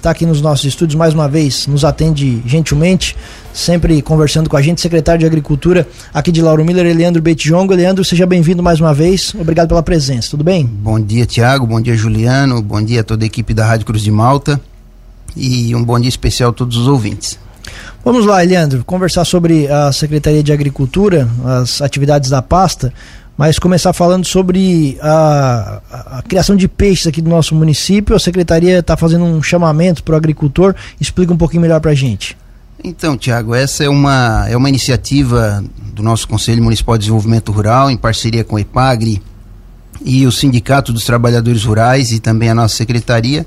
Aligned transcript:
Está 0.00 0.12
aqui 0.12 0.24
nos 0.24 0.40
nossos 0.40 0.64
estúdios 0.64 0.94
mais 0.94 1.12
uma 1.12 1.28
vez, 1.28 1.66
nos 1.66 1.84
atende 1.84 2.40
gentilmente, 2.46 3.16
sempre 3.52 4.00
conversando 4.00 4.48
com 4.48 4.56
a 4.56 4.62
gente, 4.62 4.80
secretário 4.80 5.18
de 5.18 5.26
Agricultura 5.26 5.88
aqui 6.14 6.30
de 6.30 6.40
Lauro 6.40 6.64
Miller, 6.64 6.96
Leandro 6.96 7.20
Betjongo. 7.20 7.74
Leandro, 7.74 8.04
seja 8.04 8.24
bem-vindo 8.24 8.62
mais 8.62 8.78
uma 8.78 8.94
vez, 8.94 9.34
obrigado 9.34 9.66
pela 9.66 9.82
presença, 9.82 10.30
tudo 10.30 10.44
bem? 10.44 10.64
Bom 10.64 11.00
dia, 11.00 11.26
Tiago, 11.26 11.66
bom 11.66 11.80
dia, 11.80 11.96
Juliano, 11.96 12.62
bom 12.62 12.80
dia 12.80 13.00
a 13.00 13.02
toda 13.02 13.24
a 13.24 13.26
equipe 13.26 13.52
da 13.52 13.66
Rádio 13.66 13.86
Cruz 13.86 14.00
de 14.00 14.12
Malta 14.12 14.60
e 15.36 15.74
um 15.74 15.82
bom 15.82 15.98
dia 15.98 16.08
especial 16.08 16.50
a 16.50 16.52
todos 16.52 16.76
os 16.76 16.86
ouvintes. 16.86 17.36
Vamos 18.04 18.24
lá, 18.24 18.40
Leandro, 18.40 18.84
conversar 18.84 19.24
sobre 19.24 19.66
a 19.66 19.90
Secretaria 19.90 20.44
de 20.44 20.52
Agricultura, 20.52 21.28
as 21.44 21.82
atividades 21.82 22.30
da 22.30 22.40
pasta 22.40 22.94
mas 23.38 23.56
começar 23.56 23.92
falando 23.92 24.26
sobre 24.26 24.98
a, 25.00 25.80
a, 25.90 26.18
a, 26.18 26.22
criação 26.22 26.56
de 26.56 26.66
peixes 26.66 27.06
aqui 27.06 27.22
do 27.22 27.30
nosso 27.30 27.54
município. 27.54 28.16
A 28.16 28.18
secretaria 28.18 28.80
está 28.80 28.96
fazendo 28.96 29.24
um 29.24 29.40
chamamento 29.40 30.02
para 30.02 30.14
o 30.14 30.16
agricultor. 30.16 30.74
Explica 31.00 31.32
um 31.32 31.36
pouquinho 31.36 31.62
melhor 31.62 31.80
para 31.80 31.92
a 31.92 31.94
gente. 31.94 32.36
Então, 32.82 33.16
Tiago, 33.16 33.54
essa 33.54 33.84
é 33.84 33.88
uma, 33.88 34.44
é 34.48 34.56
uma 34.56 34.68
iniciativa 34.68 35.64
do 35.94 36.02
nosso 36.02 36.26
Conselho 36.26 36.60
Municipal 36.64 36.96
de 36.96 37.02
Desenvolvimento 37.02 37.52
Rural, 37.52 37.88
em 37.88 37.96
parceria 37.96 38.42
com 38.42 38.56
a 38.56 38.60
EPAGRE 38.60 39.22
e 40.04 40.26
o 40.26 40.32
Sindicato 40.32 40.92
dos 40.92 41.04
Trabalhadores 41.04 41.64
Rurais 41.64 42.10
e 42.10 42.18
também 42.18 42.50
a 42.50 42.54
nossa 42.54 42.74
secretaria, 42.74 43.46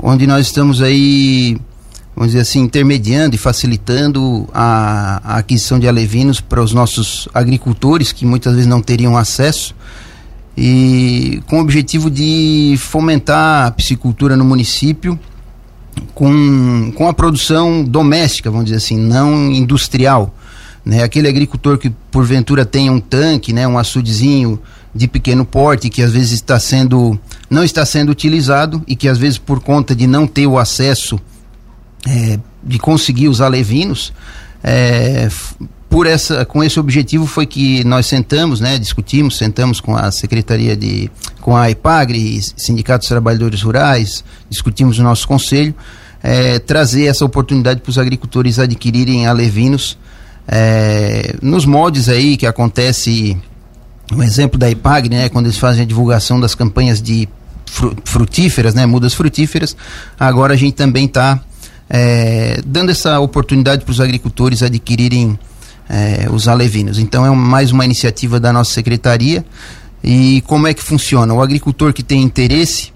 onde 0.00 0.24
nós 0.24 0.46
estamos 0.46 0.80
aí 0.80 1.58
vamos 2.16 2.32
dizer 2.32 2.40
assim, 2.40 2.60
intermediando 2.60 3.36
e 3.36 3.38
facilitando 3.38 4.48
a, 4.52 5.20
a 5.22 5.36
aquisição 5.36 5.78
de 5.78 5.86
alevinos 5.86 6.40
para 6.40 6.62
os 6.62 6.72
nossos 6.72 7.28
agricultores 7.34 8.10
que 8.10 8.24
muitas 8.24 8.54
vezes 8.54 8.66
não 8.66 8.80
teriam 8.80 9.18
acesso 9.18 9.74
e 10.56 11.42
com 11.46 11.58
o 11.58 11.60
objetivo 11.60 12.10
de 12.10 12.74
fomentar 12.78 13.66
a 13.66 13.70
piscicultura 13.70 14.34
no 14.34 14.44
município 14.46 15.18
com, 16.14 16.90
com 16.94 17.06
a 17.06 17.12
produção 17.12 17.84
doméstica, 17.84 18.50
vamos 18.50 18.66
dizer 18.66 18.78
assim, 18.78 18.96
não 18.96 19.52
industrial. 19.52 20.34
Né? 20.82 21.02
Aquele 21.02 21.28
agricultor 21.28 21.76
que 21.76 21.90
porventura 22.10 22.64
tem 22.64 22.88
um 22.88 22.98
tanque, 22.98 23.52
né, 23.52 23.68
um 23.68 23.76
açudezinho 23.76 24.58
de 24.94 25.06
pequeno 25.06 25.44
porte 25.44 25.90
que 25.90 26.00
às 26.00 26.12
vezes 26.12 26.32
está 26.32 26.58
sendo 26.58 27.18
não 27.50 27.62
está 27.62 27.84
sendo 27.84 28.10
utilizado 28.10 28.82
e 28.86 28.96
que 28.96 29.06
às 29.06 29.18
vezes 29.18 29.36
por 29.36 29.60
conta 29.60 29.94
de 29.94 30.06
não 30.06 30.26
ter 30.26 30.46
o 30.46 30.58
acesso 30.58 31.20
é, 32.06 32.38
de 32.62 32.78
conseguir 32.78 33.28
os 33.28 33.40
alevinos, 33.40 34.12
é, 34.62 35.28
por 35.88 36.06
essa, 36.06 36.44
com 36.44 36.62
esse 36.62 36.78
objetivo 36.78 37.26
foi 37.26 37.46
que 37.46 37.84
nós 37.84 38.06
sentamos, 38.06 38.60
né, 38.60 38.78
discutimos, 38.78 39.36
sentamos 39.36 39.80
com 39.80 39.96
a 39.96 40.10
Secretaria 40.10 40.76
de, 40.76 41.10
com 41.40 41.56
a 41.56 41.70
IPAGRE, 41.70 42.40
Sindicato 42.56 43.00
dos 43.00 43.08
Trabalhadores 43.08 43.62
Rurais, 43.62 44.24
discutimos 44.50 44.98
o 44.98 45.02
nosso 45.02 45.26
conselho, 45.26 45.74
é, 46.22 46.58
trazer 46.58 47.06
essa 47.06 47.24
oportunidade 47.24 47.80
para 47.80 47.90
os 47.90 47.98
agricultores 47.98 48.58
adquirirem 48.58 49.26
alevinos 49.26 49.96
é, 50.48 51.36
nos 51.42 51.64
moldes 51.64 52.08
aí 52.08 52.36
que 52.36 52.46
acontece, 52.46 53.36
um 54.12 54.22
exemplo 54.22 54.58
da 54.58 54.70
IPAGRE, 54.70 55.08
né, 55.08 55.28
quando 55.28 55.46
eles 55.46 55.58
fazem 55.58 55.82
a 55.82 55.86
divulgação 55.86 56.40
das 56.40 56.54
campanhas 56.54 57.00
de 57.00 57.28
frutíferas, 58.04 58.74
né, 58.74 58.86
mudas 58.86 59.12
frutíferas, 59.12 59.76
agora 60.18 60.54
a 60.54 60.56
gente 60.56 60.74
também 60.74 61.06
está 61.06 61.40
é, 61.88 62.60
dando 62.66 62.90
essa 62.90 63.18
oportunidade 63.20 63.84
para 63.84 63.92
os 63.92 64.00
agricultores 64.00 64.62
adquirirem 64.62 65.38
é, 65.88 66.26
os 66.30 66.48
alevinos. 66.48 66.98
Então 66.98 67.24
é 67.24 67.30
mais 67.30 67.70
uma 67.72 67.84
iniciativa 67.84 68.40
da 68.40 68.52
nossa 68.52 68.72
secretaria. 68.72 69.44
E 70.02 70.42
como 70.46 70.66
é 70.66 70.74
que 70.74 70.82
funciona? 70.82 71.32
O 71.32 71.42
agricultor 71.42 71.92
que 71.92 72.02
tem 72.02 72.22
interesse 72.22 72.92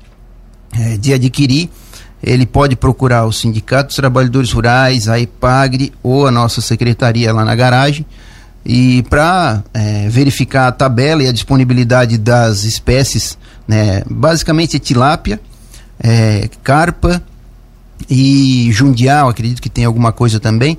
é, 0.72 0.96
de 0.96 1.12
adquirir, 1.12 1.68
ele 2.22 2.46
pode 2.46 2.76
procurar 2.76 3.24
o 3.24 3.32
Sindicato 3.32 3.88
dos 3.88 3.96
Trabalhadores 3.96 4.52
Rurais, 4.52 5.08
a 5.08 5.18
EPAGRE 5.18 5.92
ou 6.02 6.26
a 6.26 6.30
nossa 6.30 6.60
secretaria 6.60 7.32
lá 7.32 7.44
na 7.44 7.54
garagem. 7.54 8.04
E 8.64 9.02
para 9.04 9.64
é, 9.72 10.08
verificar 10.10 10.68
a 10.68 10.72
tabela 10.72 11.22
e 11.22 11.26
a 11.28 11.32
disponibilidade 11.32 12.18
das 12.18 12.64
espécies, 12.64 13.38
né, 13.66 14.02
basicamente 14.08 14.78
tilápia, 14.78 15.40
é, 15.98 16.48
carpa 16.62 17.22
e 18.10 18.72
Jundial, 18.72 19.28
acredito 19.28 19.62
que 19.62 19.70
tem 19.70 19.84
alguma 19.84 20.10
coisa 20.10 20.40
também. 20.40 20.76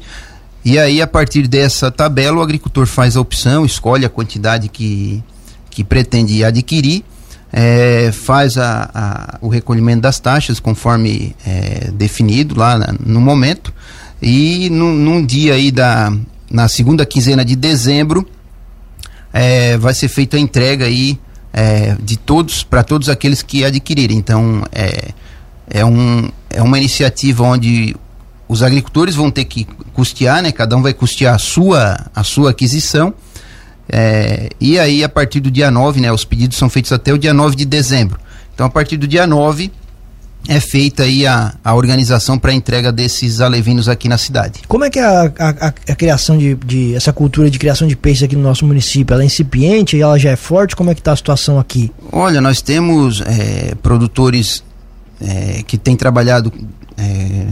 E 0.63 0.77
aí, 0.77 1.01
a 1.01 1.07
partir 1.07 1.47
dessa 1.47 1.89
tabela, 1.89 2.37
o 2.37 2.41
agricultor 2.41 2.85
faz 2.85 3.15
a 3.15 3.21
opção, 3.21 3.65
escolhe 3.65 4.05
a 4.05 4.09
quantidade 4.09 4.67
que, 4.67 5.23
que 5.69 5.83
pretende 5.83 6.43
adquirir, 6.43 7.03
é, 7.51 8.11
faz 8.11 8.57
a, 8.57 8.89
a, 8.93 9.37
o 9.41 9.47
recolhimento 9.47 10.01
das 10.01 10.19
taxas 10.19 10.59
conforme 10.59 11.35
é, 11.45 11.89
definido 11.91 12.55
lá 12.55 12.77
no 13.03 13.21
momento, 13.21 13.73
e 14.21 14.69
no, 14.69 14.93
num 14.93 15.25
dia 15.25 15.55
aí 15.55 15.71
da, 15.71 16.13
na 16.49 16.67
segunda 16.67 17.05
quinzena 17.05 17.43
de 17.43 17.55
dezembro, 17.55 18.27
é, 19.33 19.77
vai 19.77 19.93
ser 19.93 20.09
feita 20.09 20.37
a 20.37 20.39
entrega 20.39 20.85
aí 20.85 21.17
é, 21.53 21.95
de 22.03 22.17
todos, 22.17 22.61
para 22.61 22.83
todos 22.83 23.09
aqueles 23.09 23.41
que 23.41 23.65
adquirirem. 23.65 24.17
Então, 24.17 24.63
é, 24.71 25.09
é, 25.71 25.85
um, 25.85 26.29
é 26.49 26.61
uma 26.61 26.77
iniciativa 26.77 27.43
onde 27.43 27.95
os 28.47 28.61
agricultores 28.61 29.15
vão 29.15 29.31
ter 29.31 29.45
que 29.45 29.65
custear, 29.93 30.43
né? 30.43 30.51
Cada 30.51 30.75
um 30.75 30.81
vai 30.81 30.93
custear 30.93 31.35
a 31.35 31.39
sua, 31.39 31.97
a 32.13 32.23
sua 32.23 32.51
aquisição. 32.51 33.13
É, 33.87 34.49
e 34.59 34.77
aí, 34.77 35.03
a 35.03 35.09
partir 35.09 35.39
do 35.39 35.49
dia 35.49 35.71
9, 35.71 36.01
né? 36.01 36.11
Os 36.11 36.25
pedidos 36.25 36.57
são 36.57 36.69
feitos 36.69 36.91
até 36.91 37.13
o 37.13 37.17
dia 37.17 37.33
9 37.33 37.55
de 37.55 37.65
dezembro. 37.65 38.19
Então, 38.53 38.65
a 38.65 38.69
partir 38.69 38.97
do 38.97 39.07
dia 39.07 39.25
9, 39.25 39.71
é 40.49 40.59
feita 40.59 41.03
aí 41.03 41.25
a, 41.25 41.53
a 41.63 41.73
organização 41.73 42.37
para 42.37 42.51
a 42.51 42.53
entrega 42.53 42.91
desses 42.91 43.39
alevinos 43.39 43.87
aqui 43.87 44.09
na 44.09 44.17
cidade. 44.17 44.59
Como 44.67 44.83
é 44.83 44.89
que 44.89 44.99
é 44.99 45.03
a, 45.03 45.31
a, 45.39 45.67
a 45.67 45.95
criação 45.95 46.37
de, 46.37 46.55
de, 46.55 46.95
essa 46.95 47.13
cultura 47.13 47.49
de 47.49 47.57
criação 47.57 47.87
de 47.87 47.95
peixes 47.95 48.23
aqui 48.23 48.35
no 48.35 48.43
nosso 48.43 48.65
município? 48.65 49.13
Ela 49.13 49.23
é 49.23 49.27
incipiente, 49.27 49.99
ela 49.99 50.17
já 50.17 50.31
é 50.31 50.35
forte? 50.35 50.75
Como 50.75 50.89
é 50.89 50.93
que 50.93 50.99
está 50.99 51.13
a 51.13 51.15
situação 51.15 51.57
aqui? 51.57 51.91
Olha, 52.11 52.41
nós 52.41 52.61
temos 52.61 53.21
é, 53.21 53.75
produtores 53.75 54.63
é, 55.21 55.63
que 55.63 55.77
tem 55.77 55.95
trabalhado 55.95 56.51
é, 56.97 57.47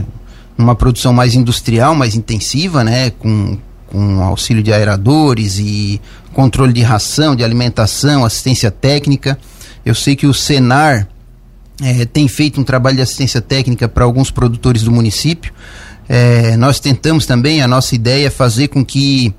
numa 0.58 0.76
produção 0.76 1.14
mais 1.14 1.36
industrial, 1.36 1.96
mais 1.96 2.16
intensiva, 2.16 2.84
né, 2.84 3.12
com, 3.12 3.58
com 3.88 4.22
auxílio 4.22 4.62
de 4.62 4.74
aeradores 4.74 5.58
e 5.60 6.02
controle 6.34 6.74
de 6.74 6.82
ração, 6.82 7.36
de 7.36 7.44
alimentação, 7.44 8.26
assistência 8.26 8.72
técnica. 8.72 9.38
Eu 9.86 9.96
sei 9.96 10.16
que 10.16 10.28
o 10.28 10.34
Senar 10.34 11.08
é, 11.82 12.06
tem 12.06 12.28
feito 12.28 12.60
um 12.60 12.64
trabalho 12.64 12.98
de 12.98 13.02
assistência 13.02 13.42
técnica 13.42 13.88
para 13.88 14.04
alguns 14.04 14.32
produtores 14.32 14.84
do 14.84 14.92
município. 14.92 15.54
É, 16.08 16.58
nós 16.58 16.80
tentamos 16.80 17.26
também, 17.26 17.62
a 17.62 17.68
nossa 17.68 17.96
ideia 17.96 18.28
é 18.28 18.30
fazer 18.30 18.68
com 18.68 18.84
que 18.84 19.34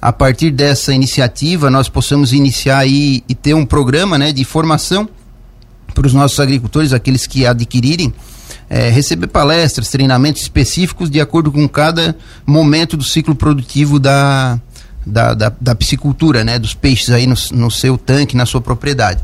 a 0.00 0.12
partir 0.12 0.50
dessa 0.50 0.92
iniciativa 0.92 1.70
nós 1.70 1.88
possamos 1.88 2.32
iniciar 2.32 2.86
e, 2.86 3.24
e 3.28 3.34
ter 3.34 3.54
um 3.54 3.64
programa 3.64 4.18
né, 4.18 4.32
de 4.32 4.44
formação 4.44 5.08
para 5.92 6.06
os 6.06 6.14
nossos 6.14 6.38
agricultores, 6.40 6.92
aqueles 6.92 7.26
que 7.26 7.46
adquirirem, 7.46 8.12
é, 8.68 8.88
receber 8.88 9.26
palestras, 9.26 9.88
treinamentos 9.88 10.42
específicos 10.42 11.10
de 11.10 11.20
acordo 11.20 11.52
com 11.52 11.68
cada 11.68 12.16
momento 12.46 12.96
do 12.96 13.04
ciclo 13.04 13.34
produtivo 13.34 13.98
da, 13.98 14.58
da, 15.06 15.34
da, 15.34 15.52
da 15.60 15.74
piscicultura, 15.74 16.44
né, 16.44 16.58
dos 16.58 16.74
peixes 16.74 17.10
aí 17.10 17.26
no, 17.26 17.34
no 17.52 17.70
seu 17.70 17.98
tanque, 17.98 18.36
na 18.36 18.46
sua 18.46 18.60
propriedade. 18.60 19.20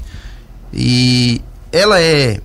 E 0.72 1.40
ela 1.72 2.00
é, 2.00 2.40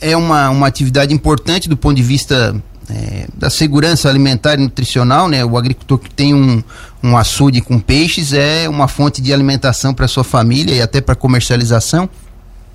é 0.00 0.16
uma, 0.16 0.50
uma 0.50 0.66
atividade 0.66 1.12
importante 1.12 1.68
do 1.68 1.76
ponto 1.76 1.96
de 1.96 2.02
vista 2.02 2.54
é, 2.88 3.26
da 3.34 3.50
segurança 3.50 4.08
alimentar 4.08 4.54
e 4.54 4.58
nutricional, 4.58 5.28
né? 5.28 5.44
O 5.44 5.58
agricultor 5.58 5.98
que 5.98 6.10
tem 6.10 6.34
um, 6.34 6.62
um 7.02 7.16
açude 7.16 7.60
com 7.60 7.78
peixes 7.78 8.32
é 8.32 8.68
uma 8.68 8.88
fonte 8.88 9.20
de 9.20 9.32
alimentação 9.32 9.92
para 9.92 10.06
sua 10.06 10.24
família 10.24 10.74
e 10.74 10.80
até 10.80 11.00
para 11.00 11.14
comercialização. 11.14 12.08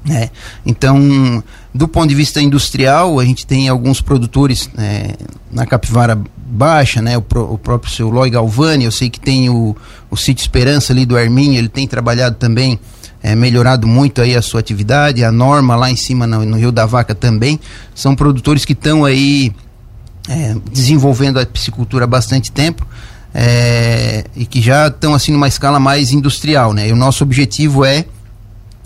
É, 0.10 0.30
então, 0.66 1.44
do 1.74 1.88
ponto 1.88 2.10
de 2.10 2.16
vista 2.16 2.42
industrial, 2.42 3.20
a 3.20 3.26
gente 3.26 3.46
tem 3.46 3.70
alguns 3.70 4.02
produtores 4.02 4.70
é, 4.78 5.16
na 5.52 5.66
Capivara 5.66 6.20
Baixa, 6.36 7.02
né, 7.02 7.18
o, 7.18 7.22
pro, 7.22 7.54
o, 7.54 7.58
próprio 7.58 7.94
seu 7.94 8.10
Loi 8.10 8.30
Galvani, 8.30 8.84
eu 8.84 8.92
sei 8.92 9.10
que 9.10 9.20
tem 9.20 9.50
o, 9.50 9.76
o 10.10 10.18
Sítio 10.18 10.42
Esperança 10.42 10.92
ali 10.92 11.06
do 11.06 11.16
Arminho, 11.16 11.58
ele 11.58 11.70
tem 11.70 11.88
trabalhado 11.88 12.36
também, 12.36 12.80
é, 13.22 13.36
melhorado 13.36 13.88
muito 13.88 14.22
aí 14.22 14.36
a 14.36 14.42
sua 14.42 14.60
atividade, 14.60 15.24
a 15.24 15.32
Norma 15.32 15.76
lá 15.76 15.90
em 15.90 15.96
cima 15.96 16.26
no, 16.26 16.44
no 16.44 16.58
Rio 16.58 16.72
da 16.72 16.86
Vaca 16.86 17.14
também, 17.14 17.60
são 17.94 18.16
produtores 18.16 18.66
que 18.66 18.74
estão 18.74 19.06
aí 19.06 19.54
é, 20.28 20.56
desenvolvendo 20.72 21.40
a 21.40 21.46
piscicultura 21.46 22.06
há 22.06 22.08
bastante 22.08 22.52
tempo, 22.52 22.86
é, 23.34 24.26
e 24.36 24.46
que 24.48 24.62
já 24.62 24.88
estão 24.88 25.14
assim 25.14 25.32
numa 25.32 25.48
escala 25.48 25.80
mais 25.80 26.12
industrial, 26.12 26.74
né, 26.74 26.90
e 26.90 26.92
o 26.92 26.96
nosso 26.96 27.24
objetivo 27.24 27.86
é 27.86 28.04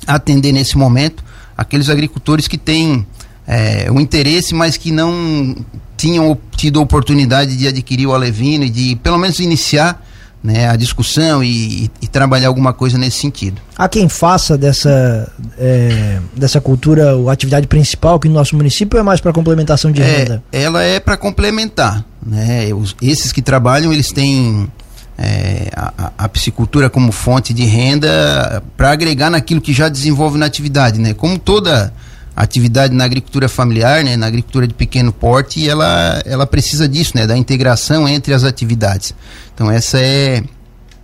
atender 0.05 0.51
nesse 0.51 0.77
momento 0.77 1.23
aqueles 1.57 1.89
agricultores 1.89 2.47
que 2.47 2.57
têm 2.57 3.05
é, 3.47 3.89
o 3.91 3.99
interesse, 3.99 4.53
mas 4.53 4.77
que 4.77 4.91
não 4.91 5.55
tinham 5.95 6.37
tido 6.55 6.79
a 6.79 6.83
oportunidade 6.83 7.55
de 7.55 7.67
adquirir 7.67 8.07
o 8.07 8.13
alevino 8.13 8.65
e 8.65 8.69
de 8.69 8.95
pelo 8.97 9.17
menos 9.17 9.39
iniciar 9.39 10.03
né, 10.45 10.69
a 10.69 10.75
discussão 10.75 11.43
e, 11.43 11.89
e, 11.99 12.07
trabalhar 12.07 12.49
alguma 12.49 12.71
coisa 12.71 12.99
nesse 12.99 13.17
sentido. 13.17 13.59
Há 13.75 13.89
quem 13.89 14.07
faça 14.07 14.55
dessa, 14.55 15.31
é, 15.57 16.19
dessa 16.35 16.61
cultura 16.61 17.15
a 17.27 17.31
atividade 17.31 17.65
principal 17.65 18.19
que 18.19 18.27
no 18.27 18.35
nosso 18.35 18.55
município 18.55 18.99
é 18.99 19.01
mais 19.01 19.19
para 19.19 19.33
complementação 19.33 19.91
de 19.91 20.03
é, 20.03 20.05
renda? 20.05 20.43
Ela 20.51 20.83
é 20.83 20.99
para 20.99 21.17
complementar. 21.17 22.05
Né? 22.23 22.71
Os, 22.75 22.95
esses 23.01 23.31
que 23.31 23.41
trabalham, 23.41 23.91
eles 23.91 24.11
têm 24.11 24.67
é, 25.17 25.69
a, 25.75 26.11
a, 26.17 26.29
piscicultura 26.29 26.89
como 26.89 27.11
fonte 27.11 27.53
de 27.53 27.63
renda 27.63 28.61
para 28.75 28.91
agregar 28.91 29.29
naquilo 29.29 29.61
que 29.61 29.73
já 29.73 29.87
desenvolve 29.87 30.37
na 30.37 30.45
atividade. 30.45 30.99
Né? 30.99 31.13
Como 31.13 31.39
toda 31.39 31.93
atividade 32.35 32.93
na 32.93 33.05
agricultura 33.05 33.47
familiar, 33.47 34.03
né, 34.03 34.17
na 34.17 34.27
agricultura 34.27 34.67
de 34.67 34.73
pequeno 34.73 35.13
porte, 35.13 35.67
ela, 35.67 36.21
ela 36.25 36.45
precisa 36.45 36.87
disso, 36.87 37.13
né, 37.15 37.25
da 37.25 37.37
integração 37.37 38.07
entre 38.09 38.33
as 38.33 38.43
atividades. 38.43 39.15
Então 39.53 39.71
essa 39.71 39.99
é, 39.99 40.43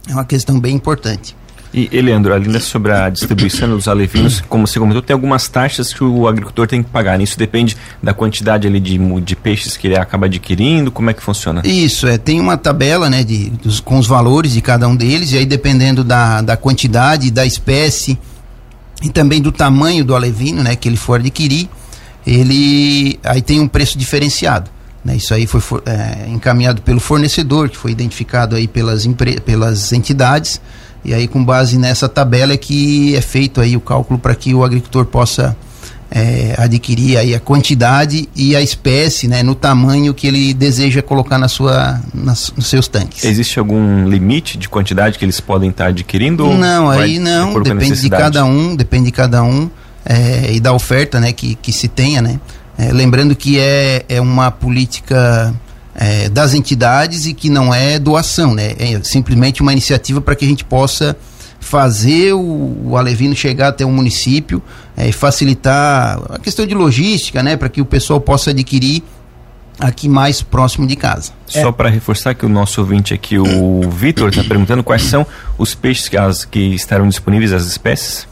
é 0.09 0.13
uma 0.13 0.25
questão 0.25 0.59
bem 0.59 0.75
importante. 0.75 1.35
E, 1.73 2.01
Leandro, 2.01 2.33
ainda 2.33 2.59
sobre 2.59 2.91
a 2.91 3.09
distribuição 3.09 3.69
dos 3.69 3.87
alevinos, 3.87 4.41
como 4.41 4.67
você 4.67 4.77
comentou, 4.77 5.01
tem 5.01 5.13
algumas 5.13 5.47
taxas 5.47 5.93
que 5.93 6.03
o 6.03 6.27
agricultor 6.27 6.67
tem 6.67 6.83
que 6.83 6.89
pagar. 6.89 7.17
Né? 7.17 7.23
Isso 7.23 7.37
depende 7.37 7.77
da 8.03 8.13
quantidade 8.13 8.67
ali 8.67 8.79
de, 8.79 8.97
de 9.21 9.35
peixes 9.37 9.77
que 9.77 9.87
ele 9.87 9.97
acaba 9.97 10.25
adquirindo. 10.25 10.91
Como 10.91 11.09
é 11.09 11.13
que 11.13 11.23
funciona? 11.23 11.61
Isso, 11.63 12.07
é, 12.07 12.17
tem 12.17 12.41
uma 12.41 12.57
tabela 12.57 13.09
né, 13.09 13.23
de, 13.23 13.49
dos, 13.51 13.79
com 13.79 13.97
os 13.97 14.05
valores 14.05 14.51
de 14.51 14.61
cada 14.61 14.85
um 14.85 14.95
deles, 14.95 15.31
e 15.31 15.37
aí 15.37 15.45
dependendo 15.45 16.03
da, 16.03 16.41
da 16.41 16.57
quantidade, 16.57 17.31
da 17.31 17.45
espécie, 17.45 18.19
e 19.01 19.09
também 19.09 19.41
do 19.41 19.51
tamanho 19.51 20.03
do 20.03 20.13
alevino, 20.13 20.61
né, 20.61 20.75
que 20.75 20.89
ele 20.89 20.97
for 20.97 21.19
adquirir, 21.21 21.69
ele 22.27 23.17
aí 23.23 23.41
tem 23.41 23.61
um 23.61 23.67
preço 23.67 23.97
diferenciado. 23.97 24.69
Né? 25.05 25.15
Isso 25.15 25.33
aí 25.33 25.47
foi 25.47 25.61
é, 25.85 26.27
encaminhado 26.29 26.81
pelo 26.81 26.99
fornecedor, 26.99 27.69
que 27.69 27.77
foi 27.77 27.91
identificado 27.91 28.57
aí 28.57 28.67
pelas, 28.67 29.07
pelas 29.45 29.93
entidades, 29.93 30.61
e 31.03 31.13
aí 31.13 31.27
com 31.27 31.43
base 31.43 31.77
nessa 31.77 32.07
tabela 32.07 32.53
é 32.53 32.57
que 32.57 33.15
é 33.15 33.21
feito 33.21 33.59
aí 33.59 33.75
o 33.75 33.81
cálculo 33.81 34.19
para 34.19 34.35
que 34.35 34.53
o 34.53 34.63
agricultor 34.63 35.05
possa 35.05 35.55
é, 36.11 36.55
adquirir 36.57 37.17
aí 37.17 37.33
a 37.33 37.39
quantidade 37.39 38.27
e 38.35 38.53
a 38.55 38.61
espécie, 38.61 39.27
né, 39.29 39.41
no 39.41 39.55
tamanho 39.55 40.13
que 40.13 40.27
ele 40.27 40.53
deseja 40.53 41.01
colocar 41.01 41.37
na 41.37 41.47
sua, 41.47 42.01
nas, 42.13 42.51
nos 42.55 42.67
seus 42.67 42.87
tanques. 42.89 43.23
Existe 43.23 43.57
algum 43.57 44.07
limite 44.07 44.57
de 44.57 44.67
quantidade 44.67 45.17
que 45.17 45.23
eles 45.23 45.39
podem 45.39 45.69
estar 45.69 45.87
adquirindo? 45.87 46.45
Não, 46.53 46.89
aí 46.89 47.17
não, 47.17 47.61
depende 47.61 48.01
de 48.01 48.09
cada 48.09 48.43
um, 48.43 48.75
depende 48.75 49.05
de 49.05 49.11
cada 49.11 49.41
um 49.41 49.69
é, 50.05 50.51
e 50.53 50.59
da 50.59 50.73
oferta, 50.73 51.19
né, 51.19 51.31
que, 51.31 51.55
que 51.55 51.71
se 51.71 51.87
tenha, 51.87 52.21
né. 52.21 52.39
É, 52.77 52.91
lembrando 52.91 53.35
que 53.35 53.59
é, 53.59 54.03
é 54.09 54.19
uma 54.19 54.51
política 54.51 55.53
é, 55.95 56.29
das 56.29 56.53
entidades 56.53 57.25
e 57.25 57.33
que 57.33 57.49
não 57.49 57.73
é 57.73 57.99
doação, 57.99 58.53
né, 58.53 58.73
é 58.79 58.99
simplesmente 59.03 59.61
uma 59.61 59.71
iniciativa 59.71 60.21
para 60.21 60.35
que 60.35 60.45
a 60.45 60.47
gente 60.47 60.63
possa 60.63 61.15
fazer 61.59 62.33
o, 62.33 62.77
o 62.85 62.97
alevino 62.97 63.35
chegar 63.35 63.69
até 63.69 63.85
o 63.85 63.91
município 63.91 64.61
é, 64.97 65.09
e 65.09 65.11
facilitar 65.11 66.19
a 66.29 66.39
questão 66.39 66.65
de 66.65 66.73
logística, 66.73 67.43
né, 67.43 67.55
para 67.55 67.69
que 67.69 67.81
o 67.81 67.85
pessoal 67.85 68.19
possa 68.19 68.49
adquirir 68.49 69.03
aqui 69.79 70.07
mais 70.07 70.41
próximo 70.41 70.85
de 70.85 70.95
casa. 70.95 71.31
Só 71.47 71.69
é. 71.69 71.71
para 71.71 71.89
reforçar 71.89 72.33
que 72.35 72.45
o 72.45 72.49
nosso 72.49 72.81
ouvinte 72.81 73.13
aqui, 73.13 73.37
o 73.37 73.89
Vitor, 73.89 74.29
está 74.29 74.43
perguntando 74.43 74.83
quais 74.83 75.03
são 75.03 75.25
os 75.57 75.73
peixes 75.73 76.07
que, 76.07 76.17
as, 76.17 76.45
que 76.45 76.59
estarão 76.75 77.07
disponíveis, 77.07 77.51
as 77.51 77.65
espécies? 77.65 78.27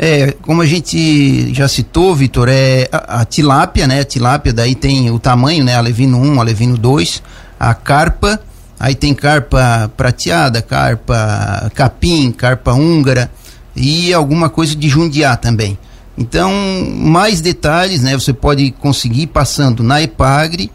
É, 0.00 0.32
como 0.42 0.62
a 0.62 0.66
gente 0.66 1.52
já 1.52 1.66
citou, 1.66 2.14
Vitor, 2.14 2.48
é 2.48 2.88
a, 2.92 3.22
a, 3.22 3.24
tilápia, 3.24 3.86
né? 3.86 4.00
A 4.00 4.04
tilápia 4.04 4.52
daí 4.52 4.76
tem 4.76 5.10
o 5.10 5.18
tamanho, 5.18 5.64
né? 5.64 5.74
Alevino 5.74 6.18
1, 6.20 6.40
alevino 6.40 6.78
2, 6.78 7.22
a 7.58 7.74
carpa, 7.74 8.40
Aí 8.80 8.94
tem 8.94 9.12
carpa 9.12 9.90
prateada, 9.96 10.62
carpa 10.62 11.70
capim, 11.74 12.30
carpa 12.30 12.72
húngara 12.72 13.30
e 13.74 14.14
alguma 14.14 14.48
coisa 14.48 14.76
de 14.76 14.88
jundiá 14.88 15.36
também. 15.36 15.76
Então, 16.16 16.52
mais 16.96 17.40
detalhes, 17.40 18.02
né, 18.02 18.16
você 18.16 18.32
pode 18.32 18.70
conseguir 18.72 19.28
passando 19.28 19.82
na 19.82 20.02
EPAGRE, 20.02 20.70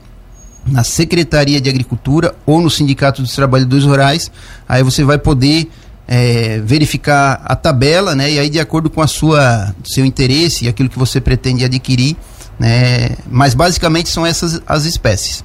na 0.65 0.83
Secretaria 0.83 1.59
de 1.59 1.69
Agricultura 1.69 2.35
ou 2.45 2.61
no 2.61 2.69
Sindicato 2.69 3.21
dos 3.21 3.35
Trabalhadores 3.35 3.85
Rurais. 3.85 4.31
Aí 4.67 4.83
você 4.83 5.03
vai 5.03 5.17
poder 5.17 5.69
é, 6.07 6.59
verificar 6.63 7.41
a 7.45 7.55
tabela, 7.55 8.15
né, 8.15 8.31
e 8.31 8.39
aí 8.39 8.49
de 8.49 8.59
acordo 8.59 8.89
com 8.89 9.01
a 9.01 9.07
sua 9.07 9.73
seu 9.83 10.05
interesse 10.05 10.65
e 10.65 10.67
aquilo 10.67 10.89
que 10.89 10.99
você 10.99 11.21
pretende 11.21 11.63
adquirir, 11.63 12.15
né, 12.59 13.15
mas 13.29 13.53
basicamente 13.53 14.09
são 14.09 14.25
essas 14.25 14.61
as 14.67 14.85
espécies. 14.85 15.43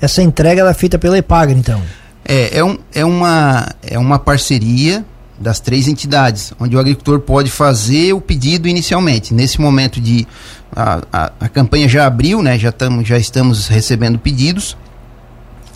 Essa 0.00 0.22
entrega 0.22 0.68
é 0.68 0.74
feita 0.74 0.98
pela 0.98 1.18
EPAGRE, 1.18 1.58
então? 1.58 1.82
É, 2.24 2.58
é, 2.58 2.64
um, 2.64 2.78
é, 2.94 3.04
uma, 3.04 3.68
é 3.82 3.98
uma 3.98 4.18
parceria 4.18 5.04
das 5.40 5.60
três 5.60 5.88
entidades, 5.88 6.52
onde 6.58 6.76
o 6.76 6.78
agricultor 6.78 7.20
pode 7.20 7.50
fazer 7.50 8.12
o 8.12 8.20
pedido 8.20 8.68
inicialmente. 8.68 9.32
Nesse 9.32 9.60
momento 9.60 10.00
de. 10.00 10.26
A, 10.74 11.00
a, 11.12 11.32
a 11.40 11.48
campanha 11.48 11.88
já 11.88 12.06
abriu, 12.06 12.42
né? 12.42 12.58
Já, 12.58 12.70
tamo, 12.70 13.04
já 13.04 13.16
estamos 13.18 13.68
recebendo 13.68 14.18
pedidos. 14.18 14.76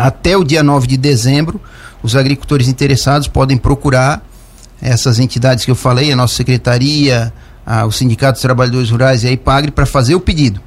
Até 0.03 0.37
o 0.37 0.43
dia 0.43 0.65
9 0.65 0.89
de 0.89 0.97
dezembro, 0.97 1.61
os 2.03 2.17
agricultores 2.17 2.67
interessados 2.67 3.29
podem 3.29 3.57
procurar 3.57 4.21
essas 4.81 5.21
entidades 5.21 5.65
que 5.65 5.71
eu 5.71 5.77
falei, 5.77 6.11
a 6.11 6.17
nossa 6.17 6.35
secretaria, 6.35 7.33
a, 7.65 7.87
o 7.87 7.93
Sindicato 7.93 8.33
dos 8.33 8.43
Trabalhadores 8.43 8.91
Rurais 8.91 9.23
e 9.23 9.29
a 9.29 9.31
IPAGRE, 9.31 9.71
para 9.71 9.87
fazer 9.87 10.17
o 10.17 10.21
pedido. 10.21 10.61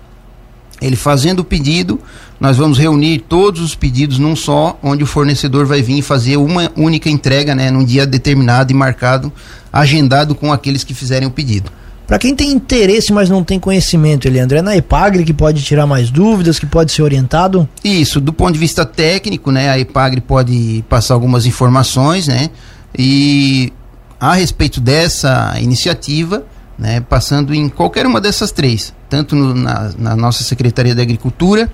Ele 0.82 0.96
fazendo 0.96 1.40
o 1.42 1.44
pedido, 1.44 2.00
nós 2.40 2.56
vamos 2.56 2.78
reunir 2.78 3.26
todos 3.28 3.60
os 3.60 3.76
pedidos 3.76 4.20
num 4.20 4.38
só, 4.38 4.80
onde 4.82 5.04
o 5.04 5.08
fornecedor 5.08 5.66
vai 5.66 5.82
vir 5.82 6.02
fazer 6.02 6.38
uma 6.38 6.72
única 6.78 7.10
entrega, 7.10 7.54
né, 7.54 7.70
num 7.70 7.84
dia 7.84 8.08
determinado 8.08 8.72
e 8.72 8.76
marcado, 8.76 9.34
agendado 9.72 10.34
com 10.34 10.54
aqueles 10.54 10.86
que 10.86 10.94
fizerem 10.94 11.28
o 11.28 11.32
pedido. 11.32 11.70
Para 12.08 12.20
quem 12.20 12.36
tem 12.36 12.52
interesse, 12.52 13.12
mas 13.12 13.30
não 13.30 13.44
tem 13.44 13.60
conhecimento, 13.60 14.28
Eliandro, 14.28 14.58
é 14.58 14.62
na 14.62 14.78
EPAGRE 14.78 15.26
que 15.26 15.34
pode 15.34 15.64
tirar 15.64 15.88
mais 15.88 16.12
dúvidas, 16.12 16.60
que 16.60 16.66
pode 16.66 16.92
ser 16.92 17.02
orientado? 17.02 17.68
Isso, 17.84 18.22
do 18.22 18.32
ponto 18.32 18.54
de 18.54 18.60
vista 18.60 18.86
técnico, 18.86 19.52
né, 19.52 19.70
a 19.70 19.80
EPAGRE 19.80 20.22
pode 20.22 20.84
passar 20.88 21.16
algumas 21.16 21.46
informações, 21.46 22.28
né, 22.28 22.50
e 22.98 23.74
a 24.20 24.36
respeito 24.36 24.80
dessa 24.80 25.56
iniciativa, 25.60 26.46
né, 26.78 27.00
passando 27.02 27.54
em 27.54 27.70
qualquer 27.70 28.06
uma 28.06 28.22
dessas 28.22 28.52
três, 28.52 28.94
tanto 29.10 29.36
no, 29.36 29.54
na, 29.56 29.92
na, 29.98 30.16
nossa 30.16 30.44
Secretaria 30.44 30.94
da 30.94 31.02
Agricultura, 31.02 31.72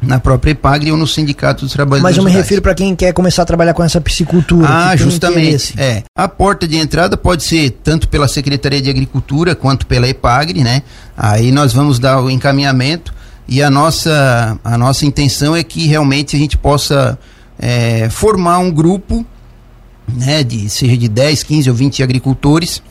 na 0.00 0.20
própria 0.20 0.52
EPAGRE 0.52 0.92
ou 0.92 0.96
no 0.96 1.06
Sindicato 1.06 1.64
dos 1.64 1.72
Trabalhadores 1.72 2.16
Mas 2.16 2.16
eu 2.16 2.22
me 2.22 2.30
refiro 2.30 2.62
para 2.62 2.74
quem 2.74 2.94
quer 2.94 3.12
começar 3.12 3.42
a 3.42 3.44
trabalhar 3.44 3.74
com 3.74 3.82
essa 3.82 4.00
piscicultura. 4.00 4.68
Ah, 4.68 4.96
justamente. 4.96 5.74
É. 5.76 6.04
A 6.16 6.28
porta 6.28 6.68
de 6.68 6.76
entrada 6.76 7.16
pode 7.16 7.42
ser 7.42 7.70
tanto 7.82 8.08
pela 8.08 8.28
Secretaria 8.28 8.80
de 8.80 8.88
Agricultura 8.88 9.54
quanto 9.54 9.86
pela 9.86 10.08
EPAGRE, 10.08 10.62
né? 10.62 10.82
Aí 11.16 11.50
nós 11.50 11.72
vamos 11.72 11.98
dar 11.98 12.20
o 12.20 12.30
encaminhamento 12.30 13.12
e 13.48 13.62
a 13.62 13.70
nossa, 13.70 14.58
a 14.62 14.78
nossa 14.78 15.04
intenção 15.04 15.56
é 15.56 15.64
que 15.64 15.86
realmente 15.86 16.36
a 16.36 16.38
gente 16.38 16.56
possa 16.56 17.18
é, 17.58 18.08
formar 18.10 18.58
um 18.58 18.70
grupo, 18.70 19.26
né, 20.06 20.44
de, 20.44 20.68
seja 20.68 20.96
de 20.96 21.08
10, 21.08 21.42
15 21.42 21.70
ou 21.70 21.74
20 21.74 22.02
agricultores, 22.02 22.82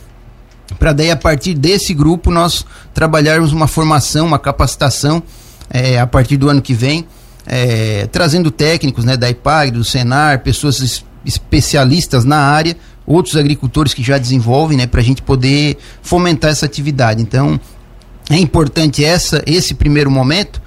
para 0.78 0.92
daí 0.92 1.10
a 1.10 1.16
partir 1.16 1.54
desse 1.54 1.94
grupo 1.94 2.32
nós 2.32 2.66
trabalharmos 2.94 3.54
uma 3.54 3.68
formação, 3.68 4.26
uma 4.26 4.40
capacitação 4.40 5.24
é, 5.70 6.00
a 6.00 6.08
partir 6.08 6.38
do 6.38 6.50
ano 6.50 6.62
que 6.62 6.74
vem, 6.74 7.06
é, 7.46 8.08
trazendo 8.08 8.52
técnicos 8.52 9.06
né, 9.06 9.16
da 9.16 9.30
IPAG, 9.30 9.72
do 9.72 9.84
Senar, 9.84 10.40
pessoas 10.40 10.80
es 10.80 11.06
especialistas 11.26 12.24
na 12.24 12.38
área, 12.38 12.78
outros 13.06 13.36
agricultores 13.36 13.94
que 13.94 14.02
já 14.02 14.18
desenvolvem, 14.18 14.78
né, 14.78 14.88
para 14.88 15.02
a 15.02 15.04
gente 15.04 15.22
poder 15.22 15.78
fomentar 16.02 16.52
essa 16.52 16.66
atividade. 16.66 17.22
Então, 17.22 17.60
é 18.30 18.38
importante 18.38 19.04
essa, 19.04 19.44
esse 19.46 19.74
primeiro 19.74 20.10
momento 20.10 20.62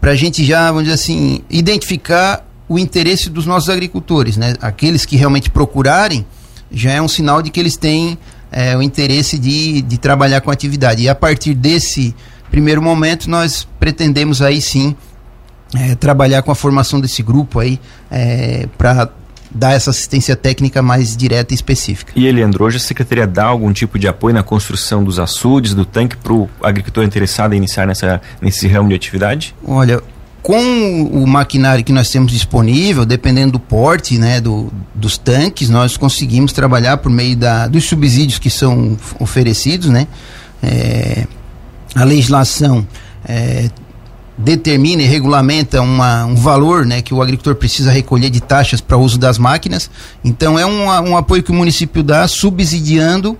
para 0.00 0.12
a 0.12 0.14
gente 0.14 0.44
já, 0.44 0.66
vamos 0.68 0.84
dizer 0.84 0.94
assim, 0.94 1.42
identificar 1.48 2.46
o 2.68 2.78
interesse 2.78 3.30
dos 3.30 3.46
nossos 3.46 3.70
agricultores, 3.70 4.36
né? 4.36 4.54
Aqueles 4.60 5.06
que 5.06 5.16
realmente 5.16 5.50
procurarem, 5.50 6.26
já 6.70 6.92
é 6.92 7.00
um 7.00 7.08
sinal 7.08 7.40
de 7.40 7.50
que 7.50 7.58
eles 7.58 7.76
têm 7.76 8.18
é, 8.50 8.76
o 8.76 8.82
interesse 8.82 9.38
de, 9.38 9.82
de 9.82 9.98
trabalhar 9.98 10.40
com 10.40 10.50
a 10.50 10.52
atividade. 10.52 11.02
E 11.02 11.08
a 11.08 11.14
partir 11.14 11.54
desse 11.54 12.14
primeiro 12.54 12.80
momento, 12.80 13.28
nós 13.28 13.66
pretendemos 13.80 14.40
aí 14.40 14.62
sim 14.62 14.94
é, 15.74 15.96
trabalhar 15.96 16.40
com 16.40 16.52
a 16.52 16.54
formação 16.54 17.00
desse 17.00 17.20
grupo 17.20 17.58
aí 17.58 17.80
é, 18.08 18.68
para 18.78 19.10
dar 19.50 19.72
essa 19.72 19.90
assistência 19.90 20.36
técnica 20.36 20.80
mais 20.80 21.16
direta 21.16 21.52
e 21.52 21.56
específica. 21.56 22.12
E 22.14 22.28
Eliandro, 22.28 22.62
hoje 22.62 22.76
a 22.76 22.80
Secretaria 22.80 23.26
dá 23.26 23.42
algum 23.46 23.72
tipo 23.72 23.98
de 23.98 24.06
apoio 24.06 24.32
na 24.32 24.44
construção 24.44 25.02
dos 25.02 25.18
açudes, 25.18 25.74
do 25.74 25.84
tanque 25.84 26.16
para 26.16 26.32
o 26.32 26.48
agricultor 26.62 27.02
interessado 27.02 27.54
em 27.54 27.56
iniciar 27.56 27.88
nessa, 27.88 28.22
nesse 28.40 28.68
ramo 28.68 28.88
de 28.88 28.94
atividade? 28.94 29.52
Olha, 29.66 30.00
com 30.40 31.02
o 31.02 31.26
maquinário 31.26 31.82
que 31.82 31.92
nós 31.92 32.08
temos 32.08 32.30
disponível, 32.30 33.04
dependendo 33.04 33.54
do 33.54 33.58
porte 33.58 34.16
né, 34.16 34.40
do, 34.40 34.72
dos 34.94 35.18
tanques, 35.18 35.68
nós 35.68 35.96
conseguimos 35.96 36.52
trabalhar 36.52 36.98
por 36.98 37.10
meio 37.10 37.34
da, 37.34 37.66
dos 37.66 37.84
subsídios 37.84 38.38
que 38.38 38.48
são 38.48 38.96
oferecidos. 39.18 39.88
Né? 39.88 40.06
É, 40.62 41.26
a 41.94 42.04
legislação 42.04 42.86
é, 43.24 43.70
determina 44.36 45.02
e 45.02 45.06
regulamenta 45.06 45.80
uma, 45.80 46.24
um 46.24 46.34
valor 46.34 46.84
né, 46.84 47.00
que 47.00 47.14
o 47.14 47.22
agricultor 47.22 47.54
precisa 47.54 47.90
recolher 47.90 48.30
de 48.30 48.40
taxas 48.40 48.80
para 48.80 48.96
uso 48.96 49.18
das 49.18 49.38
máquinas. 49.38 49.90
Então 50.24 50.58
é 50.58 50.66
um, 50.66 50.86
um 51.10 51.16
apoio 51.16 51.42
que 51.42 51.50
o 51.50 51.54
município 51.54 52.02
dá 52.02 52.26
subsidiando, 52.26 53.38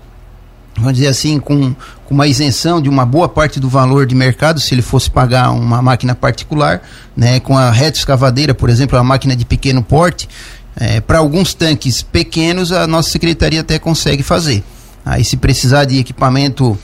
vamos 0.77 0.95
dizer 0.95 1.09
assim, 1.09 1.41
com, 1.41 1.75
com 2.05 2.15
uma 2.15 2.27
isenção 2.27 2.81
de 2.81 2.89
uma 2.89 3.05
boa 3.05 3.29
parte 3.29 3.59
do 3.59 3.69
valor 3.69 4.07
de 4.07 4.15
mercado, 4.15 4.61
se 4.61 4.73
ele 4.73 4.83
fosse 4.83 5.11
pagar 5.11 5.51
uma 5.51 5.83
máquina 5.83 6.15
particular, 6.15 6.83
né, 7.17 7.41
com 7.41 7.59
a 7.59 7.71
reta 7.71 7.99
escavadeira, 7.99 8.55
por 8.55 8.71
exemplo, 8.71 8.97
uma 8.97 9.05
máquina 9.05 9.35
de 9.35 9.45
pequeno 9.45 9.83
porte, 9.83 10.29
é, 10.77 11.01
para 11.01 11.19
alguns 11.19 11.55
tanques 11.55 12.03
pequenos 12.03 12.73
a 12.73 12.87
nossa 12.87 13.11
secretaria 13.11 13.61
até 13.61 13.79
consegue 13.79 14.23
fazer. 14.23 14.63
Aí 15.05 15.25
se 15.25 15.37
precisar 15.37 15.85
de 15.85 15.99
equipamento 15.99 16.79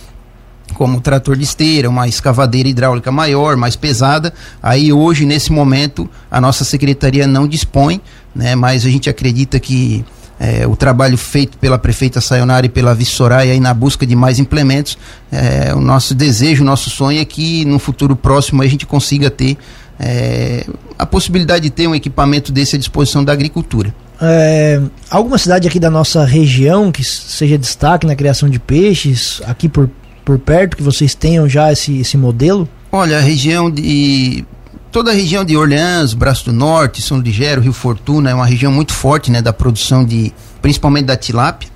como 0.81 0.99
trator 0.99 1.37
de 1.37 1.45
esteira, 1.45 1.91
uma 1.91 2.09
escavadeira 2.09 2.67
hidráulica 2.67 3.13
maior, 3.13 3.55
mais 3.55 3.77
pesada. 3.77 4.33
Aí 4.63 4.91
hoje, 4.91 5.27
nesse 5.27 5.53
momento, 5.53 6.09
a 6.31 6.41
nossa 6.41 6.65
secretaria 6.65 7.27
não 7.27 7.47
dispõe, 7.47 8.01
né? 8.35 8.55
Mas 8.55 8.87
a 8.87 8.89
gente 8.89 9.11
acredita 9.11 9.61
que 9.61 10.03
é, 10.41 10.67
o 10.67 10.75
trabalho 10.75 11.19
feito 11.19 11.59
pela 11.59 11.79
prefeita 11.79 12.19
Sayonara 12.19 12.65
e 12.65 12.71
pela 12.71 12.95
vice 12.95 13.11
Soraya 13.11 13.53
aí 13.53 13.61
na 13.61 13.75
busca 13.75 14.07
de 14.07 14.17
mais 14.17 14.39
implementos, 14.39 14.97
é, 15.31 15.75
o 15.75 15.83
nosso 15.83 16.15
desejo, 16.15 16.63
o 16.63 16.67
nosso 16.67 16.89
sonho 16.89 17.21
é 17.21 17.27
que 17.27 17.63
no 17.67 17.79
futuro 17.79 18.17
próximo 18.17 18.63
a 18.63 18.67
gente 18.67 18.87
consiga 18.87 19.31
ter 19.31 19.59
é, 19.99 20.65
a 20.99 21.05
possibilidade 21.05 21.65
de 21.65 21.71
ter 21.71 21.89
um 21.89 21.95
equipamento 21.95 22.51
desse 22.51 22.77
à 22.77 22.79
disposição 22.79 23.23
da 23.23 23.35
agricultura. 23.35 23.95
É, 24.19 24.81
alguma 25.11 25.37
cidade 25.37 25.69
aqui 25.69 25.79
da 25.79 25.91
nossa 25.91 26.25
região 26.25 26.91
que 26.91 27.05
seja 27.05 27.59
destaque 27.59 28.07
na 28.07 28.17
criação 28.17 28.49
de 28.49 28.59
peixes, 28.59 29.43
aqui 29.45 29.69
por 29.69 29.91
por 30.25 30.39
perto 30.39 30.77
que 30.77 30.83
vocês 30.83 31.15
tenham 31.15 31.49
já 31.49 31.73
esse, 31.73 31.99
esse 31.99 32.17
modelo? 32.17 32.69
Olha, 32.93 33.19
a 33.19 33.21
região 33.21 33.71
de 33.71 34.45
toda 34.91 35.11
a 35.11 35.15
região 35.15 35.45
de 35.45 35.57
Orleans, 35.57 36.15
Braço 36.15 36.47
do 36.47 36.53
Norte, 36.53 37.01
São 37.01 37.19
Ligério, 37.19 37.63
Rio 37.63 37.73
Fortuna 37.73 38.31
é 38.31 38.35
uma 38.35 38.47
região 38.47 38.73
muito 38.73 38.93
forte, 38.93 39.31
né, 39.31 39.41
da 39.41 39.53
produção 39.53 40.05
de, 40.05 40.33
principalmente 40.61 41.07
da 41.07 41.17
tilápia, 41.17 41.69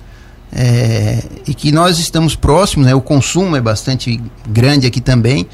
é, 0.51 1.23
e 1.47 1.53
que 1.53 1.71
nós 1.71 1.99
estamos 1.99 2.35
próximos, 2.35 2.85
né, 2.85 2.93
o 2.93 3.01
consumo 3.01 3.55
é 3.55 3.61
bastante 3.61 4.21
grande 4.47 4.85
aqui 4.85 5.01
também. 5.01 5.47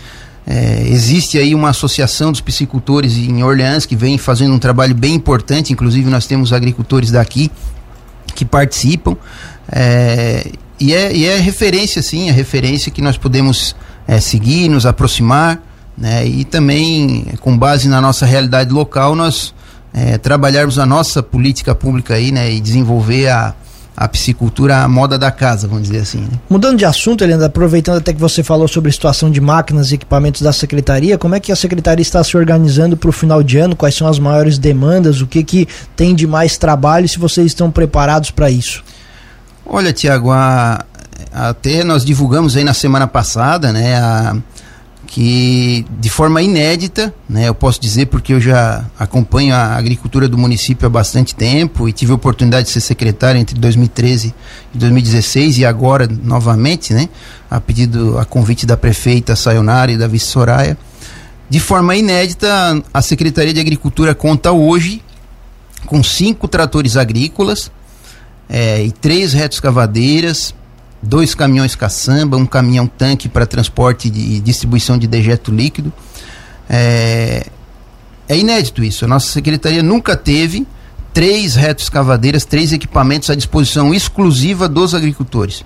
É, 0.45 0.88
existe 0.88 1.38
aí 1.38 1.53
uma 1.53 1.69
associação 1.69 2.31
dos 2.31 2.41
piscicultores 2.41 3.15
em 3.15 3.43
Orleans 3.43 3.86
que 3.86 3.95
vem 3.95 4.17
fazendo 4.17 4.53
um 4.53 4.60
trabalho 4.60 4.95
bem 4.95 5.13
importante, 5.13 5.71
inclusive 5.71 6.10
nós 6.10 6.25
temos 6.25 6.51
agricultores 6.51 7.12
daqui 7.12 7.51
que 8.33 8.43
participam. 8.43 9.15
É, 9.71 10.51
e 10.79 10.93
é, 10.93 11.15
e 11.15 11.25
é 11.25 11.37
referência, 11.37 12.01
sim, 12.01 12.29
é 12.29 12.31
referência 12.31 12.91
que 12.91 13.01
nós 13.01 13.17
podemos 13.17 13.75
é, 14.07 14.19
seguir, 14.19 14.67
nos 14.67 14.85
aproximar, 14.85 15.61
né? 15.97 16.25
E 16.25 16.43
também, 16.43 17.25
com 17.39 17.57
base 17.57 17.87
na 17.87 18.01
nossa 18.01 18.25
realidade 18.25 18.71
local, 18.71 19.15
nós 19.15 19.53
é, 19.93 20.17
trabalharmos 20.17 20.79
a 20.79 20.85
nossa 20.85 21.21
política 21.21 21.75
pública 21.75 22.15
aí, 22.15 22.31
né? 22.31 22.51
E 22.51 22.59
desenvolver 22.59 23.29
a, 23.29 23.53
a 23.95 24.07
piscicultura 24.07 24.77
a 24.77 24.87
moda 24.87 25.17
da 25.19 25.29
casa, 25.29 25.67
vamos 25.67 25.83
dizer 25.83 25.99
assim. 25.99 26.19
Né? 26.19 26.39
Mudando 26.49 26.77
de 26.77 26.85
assunto, 26.85 27.23
Helena, 27.23 27.45
aproveitando 27.45 27.97
até 27.97 28.11
que 28.11 28.19
você 28.19 28.41
falou 28.41 28.67
sobre 28.67 28.89
a 28.89 28.91
situação 28.91 29.29
de 29.29 29.39
máquinas 29.39 29.91
e 29.91 29.95
equipamentos 29.95 30.41
da 30.41 30.51
secretaria, 30.51 31.17
como 31.17 31.35
é 31.35 31.39
que 31.39 31.51
a 31.51 31.55
secretaria 31.55 32.01
está 32.01 32.23
se 32.23 32.35
organizando 32.35 32.97
para 32.97 33.09
o 33.09 33.13
final 33.13 33.43
de 33.43 33.59
ano? 33.59 33.75
Quais 33.75 33.93
são 33.93 34.07
as 34.07 34.17
maiores 34.17 34.57
demandas? 34.57 35.21
O 35.21 35.27
que, 35.27 35.43
que 35.43 35.67
tem 35.95 36.15
de 36.15 36.25
mais 36.25 36.57
trabalho? 36.57 37.07
Se 37.07 37.19
vocês 37.19 37.47
estão 37.47 37.69
preparados 37.69 38.31
para 38.31 38.49
isso? 38.49 38.83
Olha, 39.65 39.94
Tiago, 39.94 40.32
até 41.32 41.84
nós 41.84 42.03
divulgamos 42.03 42.58
aí 42.58 42.63
na 42.63 42.74
semana 42.74 43.08
passada, 43.08 43.72
né, 43.72 43.96
a, 43.96 44.36
que 45.08 45.86
de 46.00 46.10
forma 46.10 46.41
inédita, 46.41 47.13
né, 47.30 47.48
eu 47.48 47.53
posso 47.53 47.80
dizer 47.80 48.08
porque 48.08 48.34
eu 48.34 48.39
já 48.39 48.86
acompanho 48.98 49.53
a 49.53 49.75
agricultura 49.75 50.27
do 50.27 50.38
município 50.38 50.88
há 50.88 50.89
bastante 50.89 51.36
tempo 51.36 51.88
e 51.88 51.94
tive 51.94 52.12
a 52.12 52.15
oportunidade 52.15 52.68
de 52.68 52.74
ser 52.74 52.82
secretário 52.82 53.39
entre 53.39 53.60
2013 53.60 54.34
e 54.74 54.77
2016 54.77 55.60
e 55.60 55.65
agora 55.65 56.08
novamente, 56.08 56.94
né, 56.94 57.10
a 57.50 57.60
pedido, 57.60 58.18
a 58.18 58.25
convite 58.25 58.65
da 58.65 58.77
prefeita 58.77 59.36
Sayonara 59.36 59.91
e 59.91 59.98
da 59.98 60.08
vice 60.08 60.27
Soraya. 60.27 60.77
De 61.50 61.60
forma 61.60 61.94
inédita, 61.96 62.82
a 62.94 63.01
Secretaria 63.01 63.53
de 63.53 63.60
Agricultura 63.60 64.15
conta 64.15 64.53
hoje 64.53 65.03
com 65.86 66.01
cinco 66.01 66.48
tratores 66.48 66.96
agrícolas, 66.96 67.70
é, 68.51 68.84
e 68.84 68.91
três 68.91 69.31
retroescavadeiras, 69.31 70.53
dois 71.01 71.34
caminhões 71.34 71.74
caçamba, 71.74 72.36
um 72.36 72.46
caminhão 72.46 72.86
tanque 72.86 73.29
para 73.29 73.46
transporte 73.46 74.10
e 74.10 74.41
distribuição 74.41 74.98
de 74.98 75.08
dejeto 75.08 75.51
líquido. 75.51 75.91
É, 76.70 77.48
é 78.27 78.38
inédito 78.38 78.84
isso. 78.84 79.05
A 79.05 79.08
nossa 79.08 79.31
secretaria 79.31 79.81
nunca 79.81 80.17
teve 80.17 80.67
três 81.13 81.55
retroescavadeiras, 81.55 82.43
três 82.43 82.74
equipamentos 82.74 83.29
à 83.29 83.36
disposição 83.36 83.93
exclusiva 83.93 84.67
dos 84.67 84.93
agricultores. 84.93 85.63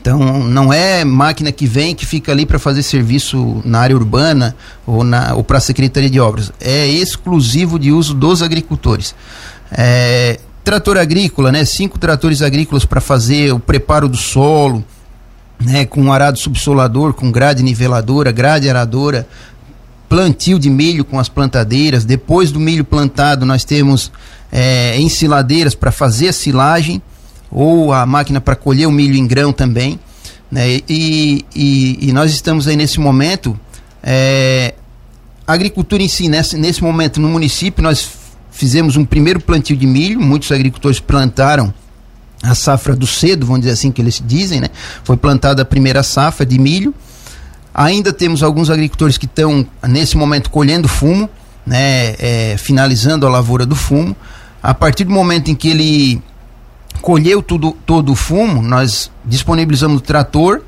Então, 0.00 0.20
não 0.44 0.72
é 0.72 1.04
máquina 1.04 1.50
que 1.50 1.66
vem 1.66 1.92
que 1.92 2.06
fica 2.06 2.30
ali 2.30 2.46
para 2.46 2.60
fazer 2.60 2.84
serviço 2.84 3.60
na 3.64 3.80
área 3.80 3.96
urbana 3.96 4.54
ou, 4.86 5.02
ou 5.34 5.42
para 5.42 5.58
a 5.58 5.60
Secretaria 5.60 6.08
de 6.08 6.20
Obras. 6.20 6.52
É 6.60 6.86
exclusivo 6.86 7.76
de 7.76 7.90
uso 7.90 8.14
dos 8.14 8.40
agricultores. 8.40 9.16
É, 9.72 10.38
trator 10.66 10.98
agrícola, 10.98 11.52
né? 11.52 11.64
Cinco 11.64 11.96
tratores 11.96 12.42
agrícolas 12.42 12.84
para 12.84 13.00
fazer 13.00 13.52
o 13.52 13.60
preparo 13.60 14.08
do 14.08 14.16
solo, 14.16 14.84
né? 15.60 15.86
Com 15.86 16.12
arado 16.12 16.40
subsolador, 16.40 17.14
com 17.14 17.30
grade 17.30 17.62
niveladora, 17.62 18.32
grade 18.32 18.68
aradora, 18.68 19.28
plantio 20.08 20.58
de 20.58 20.68
milho 20.68 21.04
com 21.04 21.20
as 21.20 21.28
plantadeiras. 21.28 22.04
Depois 22.04 22.50
do 22.50 22.58
milho 22.58 22.84
plantado, 22.84 23.46
nós 23.46 23.62
temos 23.62 24.10
é, 24.50 24.98
ensiladeiras 24.98 25.76
para 25.76 25.92
fazer 25.92 26.30
a 26.30 26.32
silagem 26.32 27.00
ou 27.48 27.92
a 27.92 28.04
máquina 28.04 28.40
para 28.40 28.56
colher 28.56 28.88
o 28.88 28.92
milho 28.92 29.14
em 29.14 29.24
grão 29.24 29.52
também. 29.52 30.00
Né? 30.50 30.80
E, 30.88 31.44
e, 31.54 32.08
e 32.08 32.12
nós 32.12 32.32
estamos 32.32 32.66
aí 32.66 32.74
nesse 32.74 32.98
momento. 32.98 33.56
É, 34.02 34.74
agricultura 35.46 36.02
em 36.02 36.08
si, 36.08 36.28
nesse, 36.28 36.56
nesse 36.56 36.82
momento 36.82 37.20
no 37.20 37.28
município, 37.28 37.84
nós 37.84 38.15
fizemos 38.56 38.96
um 38.96 39.04
primeiro 39.04 39.38
plantio 39.38 39.76
de 39.76 39.86
milho, 39.86 40.18
muitos 40.18 40.50
agricultores 40.50 40.98
plantaram 40.98 41.72
a 42.42 42.54
safra 42.54 42.96
do 42.96 43.06
cedo, 43.06 43.44
vamos 43.44 43.60
dizer 43.60 43.72
assim 43.72 43.92
que 43.92 44.00
eles 44.00 44.22
dizem, 44.24 44.60
né? 44.60 44.68
Foi 45.04 45.16
plantada 45.16 45.60
a 45.60 45.64
primeira 45.64 46.02
safra 46.02 46.46
de 46.46 46.58
milho. 46.58 46.94
Ainda 47.74 48.14
temos 48.14 48.42
alguns 48.42 48.70
agricultores 48.70 49.18
que 49.18 49.26
estão 49.26 49.66
nesse 49.86 50.16
momento 50.16 50.48
colhendo 50.48 50.88
fumo, 50.88 51.28
né? 51.66 52.14
É, 52.18 52.56
finalizando 52.58 53.26
a 53.26 53.30
lavoura 53.30 53.66
do 53.66 53.76
fumo. 53.76 54.16
A 54.62 54.72
partir 54.72 55.04
do 55.04 55.10
momento 55.10 55.50
em 55.50 55.54
que 55.54 55.68
ele 55.68 56.22
colheu 57.02 57.42
tudo, 57.42 57.76
todo 57.84 58.12
o 58.12 58.14
fumo, 58.14 58.62
nós 58.62 59.10
disponibilizamos 59.22 59.98
o 59.98 60.00
trator, 60.00 60.62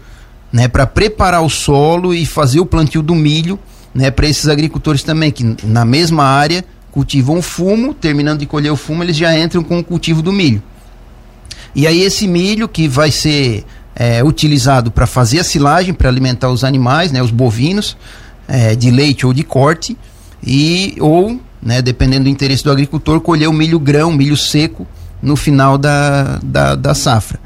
né? 0.52 0.68
Para 0.68 0.86
preparar 0.86 1.42
o 1.42 1.48
solo 1.48 2.12
e 2.12 2.26
fazer 2.26 2.60
o 2.60 2.66
plantio 2.66 3.00
do 3.00 3.14
milho, 3.14 3.58
né? 3.94 4.10
Para 4.10 4.28
esses 4.28 4.46
agricultores 4.46 5.02
também 5.02 5.30
que 5.30 5.56
na 5.64 5.86
mesma 5.86 6.24
área 6.24 6.62
cultivam 6.98 7.40
fumo, 7.40 7.94
terminando 7.94 8.40
de 8.40 8.46
colher 8.46 8.72
o 8.72 8.76
fumo, 8.76 9.04
eles 9.04 9.16
já 9.16 9.38
entram 9.38 9.62
com 9.62 9.78
o 9.78 9.84
cultivo 9.84 10.20
do 10.20 10.32
milho. 10.32 10.60
E 11.72 11.86
aí 11.86 12.02
esse 12.02 12.26
milho 12.26 12.68
que 12.68 12.88
vai 12.88 13.12
ser 13.12 13.64
é, 13.94 14.24
utilizado 14.24 14.90
para 14.90 15.06
fazer 15.06 15.38
a 15.38 15.44
silagem, 15.44 15.94
para 15.94 16.08
alimentar 16.08 16.50
os 16.50 16.64
animais, 16.64 17.12
né, 17.12 17.22
os 17.22 17.30
bovinos, 17.30 17.96
é, 18.48 18.74
de 18.74 18.90
leite 18.90 19.24
ou 19.24 19.32
de 19.32 19.44
corte, 19.44 19.96
e 20.44 20.96
ou, 20.98 21.40
né, 21.62 21.80
dependendo 21.80 22.24
do 22.24 22.30
interesse 22.30 22.64
do 22.64 22.72
agricultor, 22.72 23.20
colher 23.20 23.48
o 23.48 23.52
milho 23.52 23.78
grão, 23.78 24.12
milho 24.12 24.36
seco, 24.36 24.84
no 25.22 25.36
final 25.36 25.78
da, 25.78 26.40
da, 26.42 26.74
da 26.74 26.94
safra. 26.96 27.38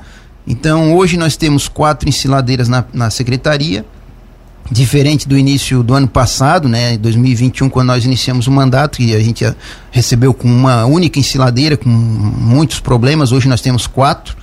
Então 0.47 0.97
hoje 0.97 1.18
nós 1.18 1.37
temos 1.37 1.68
quatro 1.68 2.09
ensiladeiras 2.09 2.71
na, 2.71 2.87
na 2.90 3.11
secretaria, 3.11 3.85
diferente 4.71 5.28
do 5.28 5.37
início 5.37 5.83
do 5.83 5.95
ano 5.95 6.09
passado, 6.09 6.69
né, 6.69 6.97
2021, 6.97 7.69
quando 7.69 7.88
nós 7.88 8.04
iniciamos 8.04 8.47
o 8.47 8.50
mandato, 8.50 9.02
e 9.02 9.14
a 9.14 9.21
gente 9.21 9.45
recebeu 9.90 10.33
com 10.33 10.49
uma 10.49 10.87
única 10.87 11.19
ensiladeira, 11.19 11.76
com 11.76 11.88
muitos 11.88 12.81
problemas, 12.81 13.33
hoje 13.33 13.49
nós 13.49 13.61
temos 13.61 13.87
quatro, 13.87 14.37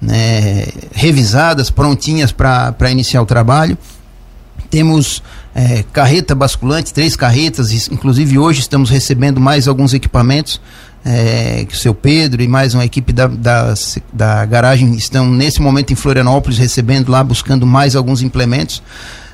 né, 0.00 0.66
revisadas, 0.92 1.70
prontinhas 1.70 2.32
para 2.32 2.90
iniciar 2.90 3.22
o 3.22 3.26
trabalho. 3.26 3.78
Temos 4.68 5.22
é, 5.54 5.84
carreta 5.92 6.34
basculante, 6.34 6.92
três 6.92 7.14
carretas, 7.14 7.88
inclusive 7.88 8.38
hoje 8.38 8.60
estamos 8.60 8.90
recebendo 8.90 9.40
mais 9.40 9.68
alguns 9.68 9.94
equipamentos, 9.94 10.60
é, 11.04 11.66
que 11.68 11.74
o 11.74 11.78
seu 11.78 11.94
Pedro 11.94 12.42
e 12.42 12.48
mais 12.48 12.74
uma 12.74 12.84
equipe 12.84 13.12
da, 13.12 13.26
da, 13.26 13.74
da 14.12 14.44
garagem 14.44 14.94
estão 14.94 15.28
nesse 15.28 15.60
momento 15.60 15.92
em 15.92 15.96
Florianópolis 15.96 16.58
recebendo 16.58 17.10
lá, 17.10 17.22
buscando 17.22 17.66
mais 17.66 17.96
alguns 17.96 18.22
implementos 18.22 18.82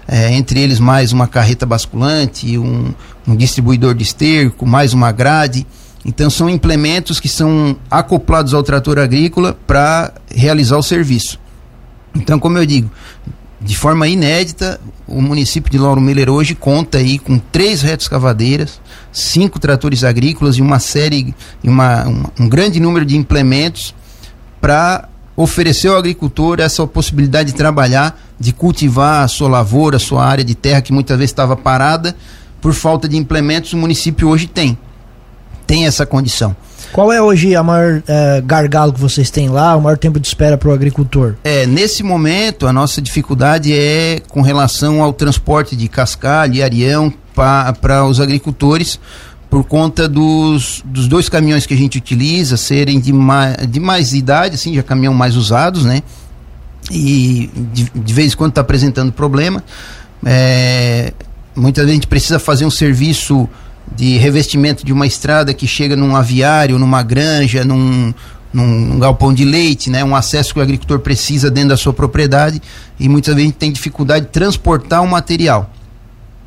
é, 0.08 0.32
entre 0.32 0.58
eles 0.58 0.80
mais 0.80 1.12
uma 1.12 1.28
carreta 1.28 1.66
basculante, 1.66 2.56
um, 2.56 2.94
um 3.26 3.36
distribuidor 3.36 3.94
de 3.94 4.02
esterco, 4.02 4.66
mais 4.66 4.94
uma 4.94 5.12
grade. 5.12 5.66
Então 6.02 6.30
são 6.30 6.48
implementos 6.48 7.20
que 7.20 7.28
são 7.28 7.76
acoplados 7.90 8.54
ao 8.54 8.62
trator 8.62 8.98
agrícola 8.98 9.56
para 9.66 10.14
realizar 10.34 10.78
o 10.78 10.82
serviço. 10.82 11.38
Então, 12.14 12.38
como 12.38 12.56
eu 12.56 12.64
digo, 12.64 12.90
de 13.60 13.76
forma 13.76 14.08
inédita, 14.08 14.80
o 15.06 15.20
município 15.20 15.70
de 15.70 15.76
Lauro 15.76 16.00
Miller 16.00 16.30
hoje 16.30 16.54
conta 16.54 16.98
aí 16.98 17.18
com 17.18 17.38
três 17.38 17.82
retroescavadeiras, 17.82 18.80
cinco 19.12 19.58
tratores 19.58 20.04
agrícolas 20.04 20.56
e 20.56 20.62
uma 20.62 20.78
série, 20.78 21.34
uma, 21.62 22.04
uma 22.04 22.32
um 22.40 22.48
grande 22.48 22.80
número 22.80 23.04
de 23.04 23.16
implementos 23.16 23.94
para 24.60 25.08
oferecer 25.36 25.88
ao 25.88 25.96
agricultor 25.96 26.60
essa 26.60 26.86
possibilidade 26.86 27.52
de 27.52 27.58
trabalhar, 27.58 28.18
de 28.38 28.52
cultivar 28.52 29.25
a 29.25 29.28
sua 29.28 29.49
lavoura, 29.49 29.97
a 29.97 30.00
sua 30.00 30.25
área 30.25 30.45
de 30.45 30.54
terra 30.54 30.80
que 30.80 30.92
muitas 30.92 31.16
vezes 31.16 31.30
estava 31.30 31.57
parada 31.57 32.14
por 32.61 32.73
falta 32.73 33.09
de 33.09 33.16
implementos, 33.16 33.73
o 33.73 33.76
município 33.76 34.28
hoje 34.28 34.47
tem. 34.47 34.76
Tem 35.66 35.87
essa 35.87 36.07
condição. 36.07 36.57
Qual 36.92 37.12
é 37.12 37.21
hoje 37.21 37.54
a 37.54 37.62
maior 37.62 38.02
é, 38.09 38.40
gargalo 38.40 38.92
que 38.92 39.00
vocês 39.00 39.30
têm 39.30 39.49
lá, 39.49 39.76
o 39.76 39.83
maior 39.83 39.99
tempo 39.99 40.18
de 40.18 40.26
espera 40.26 40.57
para 40.57 40.71
o 40.71 40.73
agricultor? 40.73 41.35
É, 41.45 41.66
nesse 41.66 42.02
momento 42.02 42.66
a 42.66 42.73
nossa 42.73 43.02
dificuldade 43.02 43.73
é 43.73 44.21
com 44.28 44.40
relação 44.40 45.02
ao 45.02 45.12
transporte 45.12 45.76
de 45.76 45.87
cascalho 45.88 46.54
e 46.54 46.62
arião 46.62 47.12
para 47.35 48.04
os 48.07 48.21
agricultores, 48.21 48.99
por 49.50 49.64
conta 49.64 50.09
dos, 50.09 50.83
dos 50.85 51.07
dois 51.07 51.28
caminhões 51.28 51.66
que 51.66 51.75
a 51.75 51.76
gente 51.76 51.99
utiliza 51.99 52.57
serem 52.57 52.99
de 52.99 53.12
mais, 53.12 53.57
de 53.68 53.80
mais 53.80 54.12
idade, 54.14 54.54
assim, 54.54 54.75
já 54.75 54.83
caminhão 54.83 55.14
mais 55.14 55.37
usados, 55.37 55.85
né? 55.85 56.02
E 56.90 57.50
de, 57.73 57.90
de 57.95 58.14
vez 58.14 58.33
em 58.33 58.37
quando 58.37 58.52
está 58.52 58.61
apresentando 58.61 59.12
problema. 59.12 59.62
É, 60.25 61.12
muitas 61.54 61.85
vezes 61.85 61.92
a 61.92 61.95
gente 61.95 62.07
precisa 62.07 62.38
fazer 62.38 62.64
um 62.64 62.71
serviço 62.71 63.49
de 63.95 64.16
revestimento 64.16 64.85
de 64.85 64.92
uma 64.92 65.07
estrada 65.07 65.52
que 65.54 65.66
chega 65.66 65.97
num 65.97 66.14
aviário, 66.14 66.78
numa 66.78 67.02
granja, 67.02 67.64
num, 67.64 68.12
num 68.52 68.99
galpão 68.99 69.33
de 69.33 69.45
leite, 69.45 69.90
né? 69.90 70.04
Um 70.04 70.14
acesso 70.14 70.52
que 70.52 70.61
o 70.61 70.62
agricultor 70.62 71.00
precisa 71.00 71.50
dentro 71.50 71.71
da 71.71 71.76
sua 71.76 71.92
propriedade 71.92 72.61
e 72.99 73.09
muitas 73.09 73.35
vezes 73.35 73.52
tem 73.59 73.73
dificuldade 73.73 74.26
de 74.26 74.33
transportar 74.33 75.02
o 75.02 75.07
material, 75.07 75.71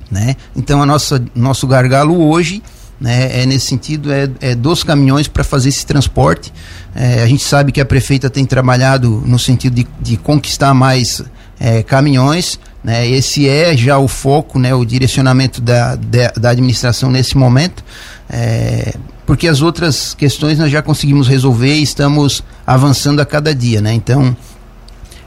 né? 0.10 0.36
Então 0.56 0.82
a 0.82 0.86
nossa 0.86 1.24
nosso 1.36 1.68
gargalo 1.68 2.22
hoje 2.30 2.62
né, 3.02 3.42
é 3.42 3.46
nesse 3.48 3.66
sentido 3.66 4.14
é, 4.14 4.30
é 4.40 4.54
dos 4.54 4.84
caminhões 4.84 5.28
para 5.28 5.44
fazer 5.44 5.70
esse 5.70 5.84
transporte. 5.84 6.54
É, 6.94 7.24
a 7.24 7.26
gente 7.28 7.44
sabe 7.44 7.72
que 7.72 7.82
a 7.82 7.86
prefeita 7.86 8.30
tem 8.30 8.46
trabalhado 8.46 9.24
no 9.26 9.40
sentido 9.40 9.74
de, 9.74 9.88
de 10.00 10.18
conquistar 10.18 10.72
mais 10.76 11.24
é, 11.60 11.82
caminhões. 11.82 12.60
Né? 12.84 13.10
Esse 13.10 13.50
é 13.50 13.76
já 13.76 13.98
o 13.98 14.08
foco, 14.08 14.60
né, 14.60 14.74
o 14.76 14.86
direcionamento 14.86 15.60
da, 15.60 15.96
da, 15.96 16.32
da 16.38 16.50
administração 16.52 17.10
nesse 17.10 17.36
momento, 17.36 17.84
é, 18.30 18.94
porque 19.26 19.48
as 19.48 19.62
outras 19.62 20.14
questões 20.14 20.60
nós 20.60 20.72
já 20.72 20.82
conseguimos 20.84 21.28
resolver 21.28 21.74
e 21.74 21.82
estamos 21.82 22.44
avançando 22.66 23.20
a 23.20 23.26
cada 23.26 23.54
dia. 23.54 23.82
Né? 23.82 23.94
Então, 23.94 24.36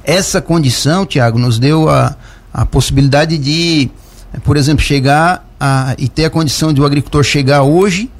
essa 0.04 0.40
condição, 0.40 1.04
Tiago, 1.04 1.40
nos 1.40 1.58
deu 1.58 1.88
a, 1.88 2.16
a 2.52 2.64
possibilidade 2.64 3.36
de, 3.36 3.90
por 4.42 4.56
exemplo, 4.56 4.84
chegar 4.84 5.48
a, 5.60 5.94
e 5.98 6.08
ter 6.08 6.24
a 6.24 6.30
condição 6.30 6.72
de 6.72 6.80
o 6.80 6.84
agricultor 6.84 7.22
chegar 7.22 7.62
hoje, 7.62 8.10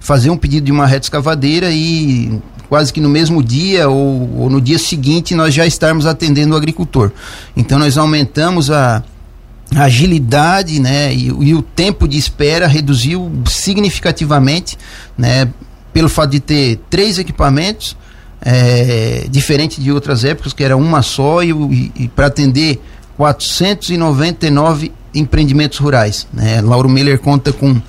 fazer 0.00 0.30
um 0.30 0.36
pedido 0.36 0.66
de 0.66 0.72
uma 0.72 0.86
reta 0.86 1.06
escavadeira 1.06 1.70
e 1.70 2.40
quase 2.68 2.92
que 2.92 3.00
no 3.00 3.08
mesmo 3.08 3.42
dia 3.42 3.88
ou, 3.88 4.40
ou 4.40 4.50
no 4.50 4.60
dia 4.60 4.78
seguinte 4.78 5.34
nós 5.34 5.54
já 5.54 5.66
estarmos 5.66 6.06
atendendo 6.06 6.54
o 6.54 6.56
agricultor. 6.56 7.12
Então 7.56 7.78
nós 7.78 7.96
aumentamos 7.96 8.70
a, 8.70 9.02
a 9.74 9.84
agilidade 9.84 10.80
né, 10.80 11.14
e, 11.14 11.26
e, 11.26 11.54
o 11.54 11.62
tempo 11.62 12.08
de 12.08 12.18
espera 12.18 12.66
reduziu 12.66 13.30
significativamente, 13.46 14.78
né, 15.16 15.48
pelo 15.92 16.08
fato 16.08 16.30
de 16.30 16.40
ter 16.40 16.80
três 16.90 17.18
equipamentos, 17.18 17.96
é, 18.40 19.26
diferente 19.30 19.80
de 19.80 19.92
outras 19.92 20.24
épocas, 20.24 20.52
que 20.52 20.64
era 20.64 20.76
uma 20.76 21.02
só, 21.02 21.42
e, 21.42 21.50
e, 21.50 21.92
e 21.94 22.08
para 22.08 22.26
atender 22.26 22.82
499 23.16 24.92
empreendimentos 25.14 25.78
rurais. 25.78 26.26
Né? 26.32 26.60
Lauro 26.60 26.88
Miller 26.88 27.18
conta 27.18 27.52
com, 27.52 27.80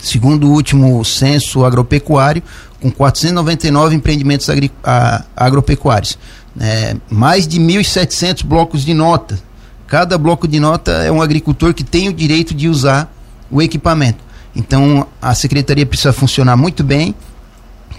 segundo 0.00 0.48
o 0.48 0.52
último 0.52 1.04
censo 1.04 1.64
agropecuário, 1.64 2.42
com 2.80 2.90
499 2.90 3.94
empreendimentos 3.94 4.48
agri, 4.50 4.70
a, 4.82 5.24
agropecuários. 5.36 6.18
É, 6.60 6.96
mais 7.08 7.46
de 7.46 7.58
1.700 7.58 8.44
blocos 8.44 8.84
de 8.84 8.92
nota. 8.92 9.38
Cada 9.86 10.18
bloco 10.18 10.46
de 10.48 10.58
nota 10.58 10.90
é 10.90 11.10
um 11.10 11.22
agricultor 11.22 11.72
que 11.72 11.84
tem 11.84 12.08
o 12.08 12.12
direito 12.12 12.54
de 12.54 12.68
usar 12.68 13.12
o 13.50 13.60
equipamento. 13.60 14.18
Então 14.54 15.06
a 15.20 15.34
secretaria 15.34 15.86
precisa 15.86 16.12
funcionar 16.12 16.56
muito 16.56 16.82
bem, 16.82 17.14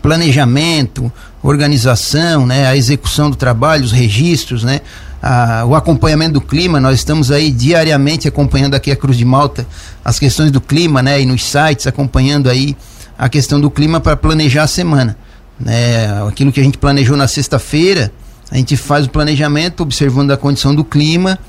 planejamento, 0.01 1.11
organização, 1.41 2.45
né, 2.45 2.67
a 2.67 2.75
execução 2.75 3.29
do 3.29 3.35
trabalho, 3.35 3.85
os 3.85 3.91
registros, 3.91 4.63
né, 4.63 4.81
a, 5.23 5.63
o 5.65 5.73
acompanhamento 5.73 6.33
do 6.33 6.41
clima. 6.41 6.81
Nós 6.81 6.95
estamos 6.95 7.31
aí 7.31 7.49
diariamente 7.49 8.27
acompanhando 8.27 8.75
aqui 8.75 8.91
a 8.91 8.95
Cruz 8.95 9.17
de 9.17 9.23
Malta 9.23 9.65
as 10.03 10.19
questões 10.19 10.51
do 10.51 10.59
clima, 10.59 11.01
né, 11.01 11.21
e 11.21 11.25
nos 11.25 11.45
sites 11.45 11.87
acompanhando 11.87 12.49
aí 12.49 12.75
a 13.17 13.29
questão 13.29 13.61
do 13.61 13.71
clima 13.71 14.01
para 14.01 14.17
planejar 14.17 14.63
a 14.63 14.67
semana. 14.67 15.17
Né? 15.57 16.27
Aquilo 16.27 16.51
que 16.51 16.59
a 16.59 16.63
gente 16.63 16.77
planejou 16.77 17.15
na 17.15 17.27
sexta-feira, 17.27 18.11
a 18.51 18.57
gente 18.57 18.75
faz 18.75 19.05
o 19.05 19.09
planejamento 19.09 19.81
observando 19.81 20.31
a 20.31 20.37
condição 20.37 20.75
do 20.75 20.83
clima 20.83 21.39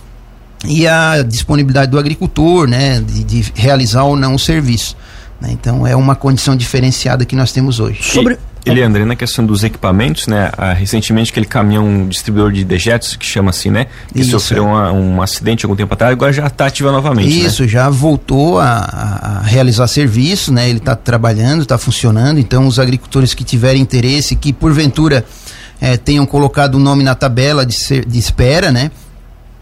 e 0.66 0.86
a 0.86 1.22
disponibilidade 1.22 1.90
do 1.90 1.98
agricultor, 1.98 2.68
né, 2.68 3.00
de, 3.00 3.24
de 3.24 3.52
realizar 3.56 4.04
ou 4.04 4.14
não 4.14 4.36
o 4.36 4.38
serviço. 4.38 4.96
Né? 5.40 5.50
Então 5.50 5.84
é 5.84 5.96
uma 5.96 6.14
condição 6.14 6.54
diferenciada 6.54 7.24
que 7.24 7.34
nós 7.34 7.50
temos 7.50 7.80
hoje. 7.80 8.04
Sobre 8.04 8.38
Eliandro, 8.64 9.04
na 9.04 9.14
questão 9.14 9.44
dos 9.44 9.62
equipamentos, 9.62 10.26
né? 10.26 10.50
Ah, 10.56 10.72
recentemente 10.72 11.30
aquele 11.30 11.46
caminhão 11.46 12.08
distribuidor 12.08 12.50
de 12.50 12.64
dejetos, 12.64 13.14
que 13.14 13.26
chama 13.26 13.50
assim, 13.50 13.70
né? 13.70 13.86
Que 14.12 14.20
Isso, 14.20 14.30
sofreu 14.30 14.64
é. 14.64 14.66
uma, 14.66 14.92
um 14.92 15.22
acidente 15.22 15.66
algum 15.66 15.76
tempo 15.76 15.92
atrás, 15.92 16.12
agora 16.12 16.32
já 16.32 16.46
está 16.46 16.66
ativa 16.66 16.90
novamente. 16.90 17.28
Né? 17.28 17.46
Isso, 17.46 17.62
né? 17.62 17.68
já 17.68 17.90
voltou 17.90 18.58
a, 18.58 18.78
a, 18.78 19.40
realizar 19.42 19.86
serviço, 19.86 20.52
né? 20.52 20.68
Ele 20.68 20.78
está 20.78 20.96
trabalhando, 20.96 21.62
está 21.62 21.76
funcionando. 21.76 22.38
Então, 22.38 22.66
os 22.66 22.78
agricultores 22.78 23.34
que 23.34 23.44
tiverem 23.44 23.82
interesse, 23.82 24.34
que 24.34 24.52
porventura 24.52 25.24
é, 25.80 25.96
tenham 25.96 26.24
colocado 26.24 26.76
o 26.76 26.78
nome 26.78 27.04
na 27.04 27.14
tabela 27.14 27.66
de, 27.66 27.74
ser, 27.74 28.04
de 28.04 28.18
espera, 28.18 28.72
né? 28.72 28.90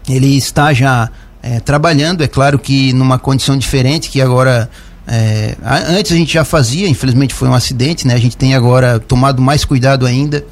Ele 0.07 0.37
está 0.37 0.73
já 0.73 1.09
é, 1.41 1.59
trabalhando, 1.59 2.23
é 2.23 2.27
claro 2.27 2.57
que 2.57 2.93
numa 2.93 3.19
condição 3.19 3.57
diferente, 3.57 4.09
que 4.09 4.21
agora 4.21 4.69
é, 5.07 5.55
antes 5.89 6.11
a 6.11 6.15
gente 6.15 6.33
já 6.33 6.45
fazia, 6.45 6.87
infelizmente 6.87 7.33
foi 7.33 7.47
um 7.49 7.53
acidente, 7.53 8.07
né? 8.07 8.13
A 8.13 8.19
gente 8.19 8.37
tem 8.37 8.55
agora 8.55 8.99
tomado 8.99 9.41
mais 9.41 9.65
cuidado 9.65 10.05
ainda 10.05 10.45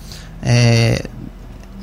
é, 0.43 1.05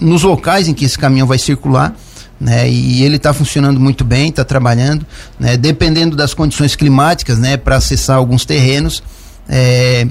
nos 0.01 0.23
locais 0.23 0.69
em 0.69 0.75
que 0.75 0.85
esse 0.85 0.99
caminhão 0.99 1.27
vai 1.27 1.39
circular. 1.39 1.95
Né, 2.41 2.71
e 2.71 3.03
ele 3.03 3.17
está 3.17 3.33
funcionando 3.33 3.81
muito 3.81 4.05
bem, 4.05 4.29
está 4.29 4.45
trabalhando, 4.45 5.05
né, 5.41 5.57
dependendo 5.57 6.15
das 6.15 6.35
condições 6.35 6.77
climáticas, 6.77 7.37
né, 7.37 7.57
para 7.57 7.75
acessar 7.75 8.17
alguns 8.17 8.45
terrenos, 8.45 9.03
é, 9.49 10.07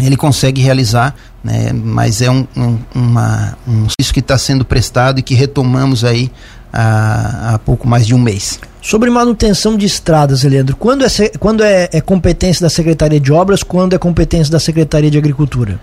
ele 0.00 0.16
consegue 0.16 0.62
realizar, 0.62 1.14
né, 1.44 1.70
mas 1.74 2.22
é 2.22 2.30
um, 2.30 2.48
um, 2.56 2.78
uma, 2.94 3.58
um 3.68 3.86
serviço 3.90 4.14
que 4.14 4.20
está 4.20 4.38
sendo 4.38 4.64
prestado 4.64 5.18
e 5.18 5.22
que 5.22 5.34
retomamos 5.34 6.02
aí 6.02 6.32
há, 6.72 7.54
há 7.54 7.58
pouco 7.58 7.88
mais 7.88 8.06
de 8.06 8.14
um 8.14 8.18
mês. 8.18 8.58
Sobre 8.82 9.10
manutenção 9.10 9.76
de 9.76 9.84
estradas, 9.84 10.42
Leandro, 10.42 10.74
quando, 10.76 11.04
é, 11.04 11.08
quando 11.38 11.62
é, 11.62 11.88
é, 11.92 12.00
competência 12.00 12.62
da 12.62 12.70
Secretaria 12.70 13.20
de 13.20 13.32
Obras, 13.32 13.62
quando 13.62 13.94
é 13.94 13.98
competência 13.98 14.50
da 14.50 14.58
Secretaria 14.58 15.10
de 15.10 15.18
Agricultura? 15.18 15.78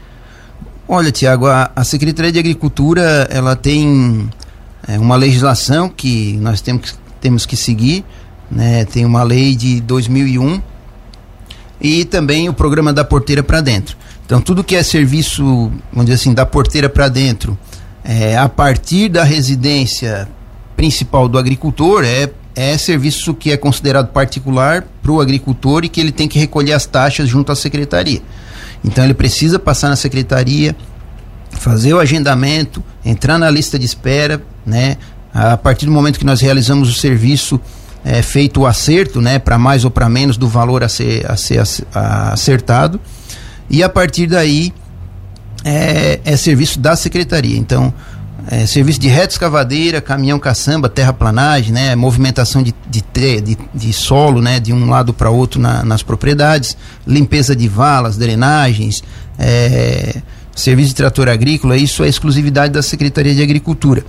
Olha, 0.88 1.12
Tiago, 1.12 1.48
a, 1.48 1.70
a, 1.76 1.84
Secretaria 1.84 2.32
de 2.32 2.40
Agricultura 2.40 3.28
ela 3.30 3.56
tem 3.56 4.30
é, 4.88 4.98
uma 4.98 5.16
legislação 5.16 5.90
que 5.90 6.38
nós 6.38 6.62
temos, 6.62 6.98
temos 7.22 7.46
que 7.46 7.56
seguir, 7.56 8.04
né? 8.50 8.86
tem 8.86 9.06
uma 9.06 9.22
lei 9.22 9.56
de 9.56 9.82
2001 9.82 10.62
e 11.80 12.06
também 12.06 12.50
o 12.50 12.54
programa 12.54 12.92
da 12.92 13.04
porteira 13.04 13.44
para 13.44 13.62
dentro. 13.62 13.96
Então, 14.26 14.42
tudo 14.42 14.64
que 14.64 14.76
é 14.76 14.84
serviço, 14.84 15.44
vamos 15.92 16.06
dizer 16.06 16.16
assim, 16.16 16.34
da 16.34 16.46
porteira 16.46 16.90
para 16.90 17.08
dentro, 17.08 17.58
é, 18.04 18.38
a 18.38 18.50
partir 18.50 19.10
da 19.10 19.24
residência 19.24 20.28
principal 20.78 21.28
do 21.28 21.38
agricultor 21.38 22.06
é, 22.06 22.30
é 22.56 22.78
serviço 22.78 23.34
que 23.34 23.52
é 23.52 23.58
considerado 23.58 24.10
particular 24.14 24.86
para 25.02 25.12
o 25.12 25.20
agricultor 25.20 25.84
e 25.84 25.90
que 25.90 26.00
ele 26.00 26.12
tem 26.12 26.28
que 26.28 26.40
recolher 26.40 26.74
as 26.74 26.86
taxas 26.86 27.28
junto 27.28 27.52
à 27.52 27.56
secretaria. 27.56 28.22
Então 28.86 29.04
ele 29.04 29.16
precisa 29.16 29.58
passar 29.58 29.90
na 29.90 29.96
secretaria, 29.96 30.76
fazer 31.52 31.94
o 31.94 32.00
agendamento, 32.00 32.84
entrar 33.04 33.40
na 33.40 33.50
lista 33.50 33.78
de 33.78 33.86
espera, 33.86 34.42
né? 34.66 34.98
A 35.34 35.58
partir 35.58 35.86
do 35.86 35.92
momento 35.92 36.20
que 36.20 36.26
nós 36.26 36.42
realizamos 36.42 36.90
o 36.90 36.94
serviço, 36.94 37.60
é 38.06 38.22
feito 38.22 38.62
o 38.62 38.66
acerto, 38.66 39.20
né, 39.20 39.38
para 39.38 39.58
mais 39.58 39.84
ou 39.84 39.92
para 39.92 40.08
menos 40.08 40.38
do 40.38 40.48
valor 40.48 40.84
a 40.84 40.88
ser, 40.88 41.30
a 41.30 41.36
ser 41.36 41.62
acertado, 41.94 43.00
e 43.70 43.84
a 43.84 43.90
partir 43.90 44.28
daí 44.28 44.74
é, 45.66 46.22
é 46.24 46.38
serviço 46.38 46.80
da 46.80 46.96
secretaria. 46.96 47.58
Então, 47.58 47.94
é, 48.50 48.66
serviço 48.66 49.00
de 49.00 49.08
reta 49.10 49.34
escavadeira, 49.34 50.00
caminhão 50.00 50.40
caçamba, 50.40 50.88
terraplanagem, 50.88 51.74
né, 51.74 51.96
movimentação 51.96 52.64
de, 52.64 52.74
de, 52.90 53.04
de, 53.42 53.58
de 53.74 53.94
solo 53.94 54.42
né, 54.42 54.60
de 54.60 54.72
um 54.72 54.90
lado 54.90 55.14
para 55.14 55.30
outro 55.30 55.60
na, 55.60 55.84
nas 55.84 56.02
propriedades, 56.02 56.78
limpeza 57.06 57.56
de 57.56 57.68
valas, 57.68 58.16
drenagens, 58.16 59.04
é, 59.38 60.22
serviço 60.56 60.90
de 60.90 60.96
trator 60.96 61.28
agrícola, 61.28 61.76
isso 61.76 62.04
é 62.04 62.08
exclusividade 62.08 62.74
da 62.74 62.82
Secretaria 62.82 63.36
de 63.36 63.42
Agricultura. 63.44 64.06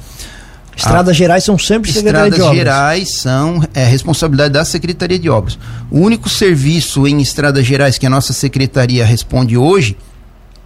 Estradas 0.77 1.09
a, 1.09 1.13
Gerais 1.13 1.43
são 1.43 1.59
sempre 1.59 1.93
Secretaria 1.93 2.31
de 2.31 2.41
Obras? 2.41 2.57
Estradas 2.57 2.57
Gerais 2.57 3.15
são 3.17 3.69
é, 3.75 3.85
responsabilidade 3.85 4.55
da 4.55 4.65
Secretaria 4.65 5.19
de 5.19 5.29
Obras. 5.29 5.59
O 5.91 5.99
único 5.99 6.29
serviço 6.29 7.09
em 7.09 7.21
Estradas 7.21 7.67
Gerais 7.67 7.99
que 7.99 8.07
a 8.07 8.11
nossa 8.11 8.33
Secretaria 8.33 9.05
responde 9.05 9.57
hoje 9.57 9.97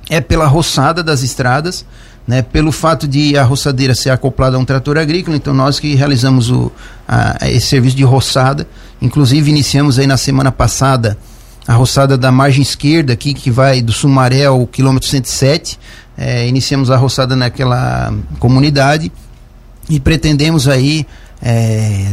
é 0.09 0.21
pela 0.21 0.47
roçada 0.47 1.03
das 1.03 1.23
estradas, 1.23 1.85
né, 2.27 2.43
pelo 2.43 2.71
fato 2.71 3.09
de 3.09 3.37
a 3.37 3.43
roçadeira 3.43 3.95
ser 3.95 4.11
acoplada 4.11 4.57
a 4.57 4.59
um 4.59 4.65
trator 4.65 4.97
agrícola, 4.97 5.37
então 5.37 5.53
nós 5.53 5.81
que 5.81 5.95
realizamos 5.95 6.51
o, 6.51 6.71
a, 7.07 7.49
esse 7.51 7.67
serviço 7.67 7.97
de 7.97 8.05
roçada, 8.05 8.67
inclusive 9.01 9.51
iniciamos 9.51 9.99
aí 9.99 10.07
na 10.07 10.17
semana 10.17 10.53
passada 10.53 11.19
a 11.67 11.75
roçada 11.75 12.17
da 12.17 12.33
margem 12.33 12.63
esquerda 12.63 13.13
aqui, 13.13 13.35
que 13.35 13.51
vai 13.51 13.81
do 13.81 13.93
Sumaré 13.93 14.47
ao 14.47 14.67
quilômetro 14.67 15.09
107, 15.09 15.79
é, 16.17 16.47
iniciamos 16.47 16.91
a 16.91 16.97
roçada 16.97 17.35
naquela 17.35 18.13
comunidade 18.39 19.11
e 19.89 19.99
pretendemos 19.99 20.69
aí 20.69 21.07
é, 21.41 22.13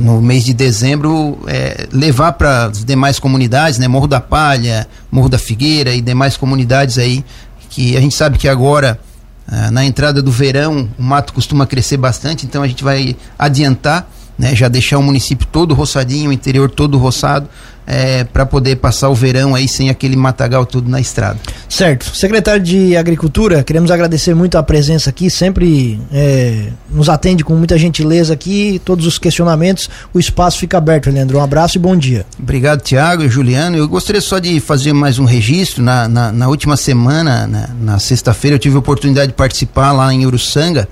no 0.00 0.20
mês 0.20 0.44
de 0.44 0.54
dezembro 0.54 1.38
é, 1.46 1.86
levar 1.92 2.32
para 2.32 2.66
as 2.66 2.84
demais 2.84 3.18
comunidades, 3.18 3.78
né, 3.78 3.86
Morro 3.86 4.06
da 4.06 4.20
Palha, 4.20 4.88
Morro 5.10 5.28
da 5.28 5.38
Figueira 5.38 5.94
e 5.94 6.00
demais 6.00 6.36
comunidades 6.36 6.98
aí 6.98 7.24
que 7.68 7.96
a 7.96 8.00
gente 8.00 8.14
sabe 8.14 8.36
que 8.36 8.48
agora 8.48 8.98
ah, 9.46 9.70
na 9.70 9.84
entrada 9.84 10.22
do 10.22 10.30
verão 10.30 10.88
o 10.98 11.02
mato 11.02 11.32
costuma 11.32 11.66
crescer 11.66 11.96
bastante, 11.96 12.46
então 12.46 12.62
a 12.62 12.68
gente 12.68 12.84
vai 12.84 13.16
adiantar, 13.38 14.08
né, 14.40 14.56
já 14.56 14.68
deixar 14.68 14.98
o 14.98 15.02
município 15.02 15.46
todo 15.52 15.74
roçadinho, 15.74 16.30
o 16.30 16.32
interior 16.32 16.70
todo 16.70 16.96
roçado, 16.96 17.46
é, 17.86 18.24
para 18.24 18.46
poder 18.46 18.76
passar 18.76 19.10
o 19.10 19.14
verão 19.14 19.54
aí 19.54 19.68
sem 19.68 19.90
aquele 19.90 20.16
matagal 20.16 20.64
todo 20.64 20.88
na 20.88 20.98
estrada. 20.98 21.38
Certo. 21.68 22.14
Secretário 22.16 22.62
de 22.62 22.96
Agricultura, 22.96 23.62
queremos 23.62 23.90
agradecer 23.90 24.34
muito 24.34 24.56
a 24.56 24.62
presença 24.62 25.10
aqui, 25.10 25.28
sempre 25.28 26.00
é, 26.10 26.68
nos 26.90 27.10
atende 27.10 27.44
com 27.44 27.54
muita 27.54 27.76
gentileza 27.76 28.32
aqui, 28.32 28.80
todos 28.82 29.06
os 29.06 29.18
questionamentos, 29.18 29.90
o 30.14 30.18
espaço 30.18 30.58
fica 30.58 30.78
aberto, 30.78 31.10
Leandro. 31.10 31.38
Um 31.38 31.42
abraço 31.42 31.76
e 31.76 31.80
bom 31.80 31.94
dia. 31.94 32.24
Obrigado, 32.38 32.80
Tiago 32.80 33.24
e 33.24 33.28
Juliano. 33.28 33.76
Eu 33.76 33.86
gostaria 33.88 34.22
só 34.22 34.38
de 34.38 34.58
fazer 34.58 34.94
mais 34.94 35.18
um 35.18 35.24
registro. 35.24 35.82
Na, 35.82 36.08
na, 36.08 36.32
na 36.32 36.48
última 36.48 36.78
semana, 36.78 37.46
na, 37.46 37.68
na 37.78 37.98
sexta-feira, 37.98 38.54
eu 38.54 38.58
tive 38.58 38.76
a 38.76 38.78
oportunidade 38.78 39.28
de 39.28 39.34
participar 39.34 39.92
lá 39.92 40.14
em 40.14 40.24
Uruçanga. 40.24 40.88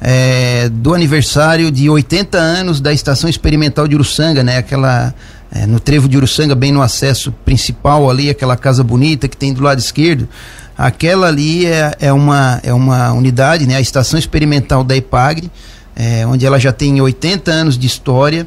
É, 0.00 0.68
do 0.68 0.94
aniversário 0.94 1.70
de 1.70 1.88
80 1.88 2.36
anos 2.36 2.80
da 2.80 2.92
Estação 2.92 3.30
Experimental 3.30 3.88
de 3.88 3.94
Uruçanga, 3.94 4.42
né? 4.42 4.58
Aquela 4.58 5.14
é, 5.50 5.66
no 5.66 5.80
trevo 5.80 6.08
de 6.08 6.16
Uruçanga, 6.16 6.54
bem 6.54 6.72
no 6.72 6.82
acesso 6.82 7.32
principal 7.44 8.10
ali, 8.10 8.28
aquela 8.28 8.56
casa 8.56 8.82
bonita 8.82 9.28
que 9.28 9.36
tem 9.36 9.52
do 9.52 9.62
lado 9.62 9.78
esquerdo, 9.78 10.28
aquela 10.76 11.28
ali 11.28 11.66
é, 11.66 11.94
é, 12.00 12.12
uma, 12.12 12.60
é 12.62 12.72
uma 12.72 13.12
unidade, 13.12 13.66
né, 13.66 13.76
a 13.76 13.80
estação 13.80 14.18
experimental 14.18 14.82
da 14.84 14.96
EPAGRE, 14.96 15.50
é, 15.94 16.26
onde 16.26 16.44
ela 16.44 16.58
já 16.58 16.72
tem 16.72 17.00
80 17.00 17.50
anos 17.50 17.78
de 17.78 17.86
história 17.86 18.46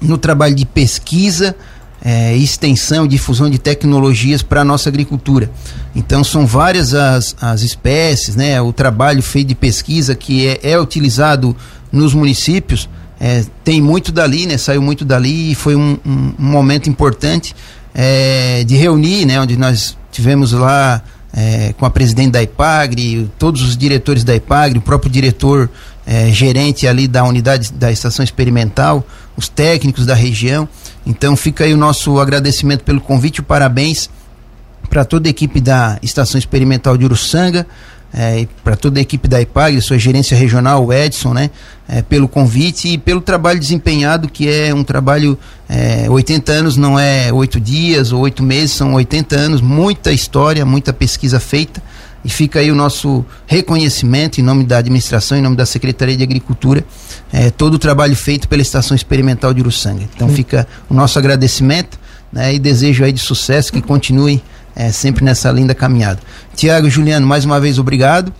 no 0.00 0.16
trabalho 0.16 0.54
de 0.54 0.64
pesquisa, 0.64 1.56
é, 2.02 2.34
extensão 2.36 3.04
e 3.04 3.08
difusão 3.08 3.50
de 3.50 3.58
tecnologias 3.58 4.42
para 4.42 4.62
a 4.62 4.64
nossa 4.64 4.88
agricultura. 4.88 5.50
Então 5.94 6.24
são 6.24 6.46
várias 6.46 6.94
as, 6.94 7.36
as 7.40 7.62
espécies, 7.62 8.36
né, 8.36 8.60
o 8.60 8.72
trabalho 8.72 9.22
feito 9.22 9.48
de 9.48 9.54
pesquisa 9.54 10.14
que 10.14 10.46
é, 10.46 10.60
é 10.62 10.80
utilizado 10.80 11.56
nos 11.92 12.14
municípios 12.14 12.88
é, 13.20 13.44
tem 13.62 13.82
muito 13.82 14.10
dali, 14.10 14.46
né? 14.46 14.56
Saiu 14.56 14.80
muito 14.80 15.04
dali 15.04 15.52
e 15.52 15.54
foi 15.54 15.76
um, 15.76 15.98
um, 16.06 16.32
um 16.38 16.46
momento 16.46 16.88
importante 16.88 17.54
é, 17.94 18.64
de 18.64 18.74
reunir, 18.76 19.26
né? 19.26 19.38
Onde 19.38 19.58
nós 19.58 19.94
tivemos 20.10 20.52
lá 20.52 21.02
é, 21.34 21.74
com 21.76 21.84
a 21.84 21.90
presidente 21.90 22.30
da 22.30 22.42
IPAGRE, 22.42 23.30
todos 23.38 23.60
os 23.60 23.76
diretores 23.76 24.24
da 24.24 24.34
IPAGRE, 24.34 24.78
o 24.78 24.82
próprio 24.82 25.12
diretor 25.12 25.68
é, 26.06 26.32
gerente 26.32 26.88
ali 26.88 27.06
da 27.06 27.22
unidade 27.22 27.70
da 27.74 27.92
estação 27.92 28.24
experimental, 28.24 29.06
os 29.36 29.50
técnicos 29.50 30.06
da 30.06 30.14
região. 30.14 30.66
Então 31.06 31.36
fica 31.36 31.64
aí 31.64 31.72
o 31.72 31.76
nosso 31.76 32.18
agradecimento 32.18 32.84
pelo 32.84 33.00
convite, 33.00 33.42
parabéns 33.42 34.10
para 34.88 35.04
toda 35.04 35.28
a 35.28 35.30
equipe 35.30 35.60
da 35.60 35.98
estação 36.02 36.38
experimental 36.38 36.96
de 36.96 37.04
Uruçanga, 37.04 37.66
é, 38.12 38.46
para 38.64 38.74
toda 38.74 38.98
a 38.98 39.02
equipe 39.02 39.28
da 39.28 39.40
IPAG, 39.40 39.80
sua 39.80 39.96
gerência 39.98 40.36
regional, 40.36 40.84
o 40.84 40.92
Edson, 40.92 41.32
né, 41.32 41.50
é, 41.88 42.02
pelo 42.02 42.26
convite 42.26 42.88
e 42.88 42.98
pelo 42.98 43.20
trabalho 43.20 43.60
desempenhado, 43.60 44.28
que 44.28 44.48
é 44.48 44.74
um 44.74 44.82
trabalho, 44.82 45.38
é, 45.68 46.10
80 46.10 46.52
anos 46.52 46.76
não 46.76 46.98
é 46.98 47.32
oito 47.32 47.60
dias 47.60 48.10
ou 48.10 48.22
oito 48.22 48.42
meses, 48.42 48.72
são 48.72 48.94
80 48.94 49.36
anos, 49.36 49.60
muita 49.60 50.12
história, 50.12 50.64
muita 50.66 50.92
pesquisa 50.92 51.38
feita. 51.38 51.80
E 52.24 52.28
fica 52.28 52.60
aí 52.60 52.70
o 52.70 52.74
nosso 52.74 53.24
reconhecimento 53.46 54.40
em 54.40 54.42
nome 54.42 54.64
da 54.64 54.78
administração, 54.78 55.38
em 55.38 55.40
nome 55.40 55.56
da 55.56 55.64
Secretaria 55.64 56.16
de 56.16 56.22
Agricultura, 56.22 56.84
é, 57.32 57.50
todo 57.50 57.74
o 57.74 57.78
trabalho 57.78 58.14
feito 58.14 58.48
pela 58.48 58.60
Estação 58.60 58.94
Experimental 58.94 59.54
de 59.54 59.60
Uruçanga. 59.60 60.02
Então 60.14 60.28
fica 60.28 60.66
o 60.88 60.94
nosso 60.94 61.18
agradecimento 61.18 61.98
né, 62.32 62.54
e 62.54 62.58
desejo 62.58 63.04
aí 63.04 63.12
de 63.12 63.20
sucesso 63.20 63.72
que 63.72 63.80
continue 63.80 64.42
é, 64.76 64.92
sempre 64.92 65.24
nessa 65.24 65.50
linda 65.50 65.74
caminhada. 65.74 66.20
Tiago 66.54 66.86
e 66.86 66.90
Juliano, 66.90 67.26
mais 67.26 67.44
uma 67.44 67.58
vez 67.58 67.78
obrigado. 67.78 68.32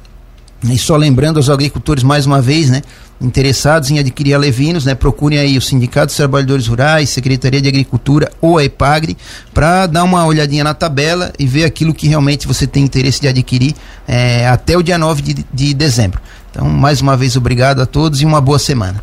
E 0.63 0.77
só 0.77 0.97
lembrando 0.97 1.39
aos 1.39 1.49
agricultores 1.49 2.03
mais 2.03 2.27
uma 2.27 2.41
vez, 2.41 2.69
né, 2.69 2.83
interessados 3.21 3.91
em 3.91 3.99
adquirir 3.99 4.35
alevinos, 4.35 4.85
né, 4.85 4.95
procurem 4.95 5.39
aí 5.39 5.57
o 5.57 5.61
Sindicato 5.61 6.07
dos 6.07 6.17
Trabalhadores 6.17 6.67
Rurais, 6.67 7.09
Secretaria 7.11 7.61
de 7.61 7.69
Agricultura 7.69 8.31
ou 8.41 8.59
a 8.59 8.65
EPAGRE 8.65 9.17
para 9.55 9.87
dar 9.87 10.05
uma 10.05 10.25
olhadinha 10.27 10.65
na 10.65 10.75
tabela 10.75 11.33
e 11.39 11.47
ver 11.47 11.65
aquilo 11.65 11.95
que 11.95 12.09
realmente 12.09 12.47
você 12.47 12.67
tem 12.67 12.85
interesse 12.85 13.21
de 13.21 13.29
adquirir 13.29 13.75
é, 14.07 14.47
até 14.49 14.77
o 14.77 14.83
dia 14.83 14.99
9 14.99 15.23
de, 15.23 15.47
de 15.53 15.75
dezembro. 15.75 16.21
Então, 16.51 16.69
mais 16.69 17.01
uma 17.01 17.17
vez, 17.17 17.37
obrigado 17.37 17.81
a 17.81 17.87
todos 17.87 18.21
e 18.21 18.27
uma 18.27 18.41
boa 18.41 18.59
semana. 18.59 18.99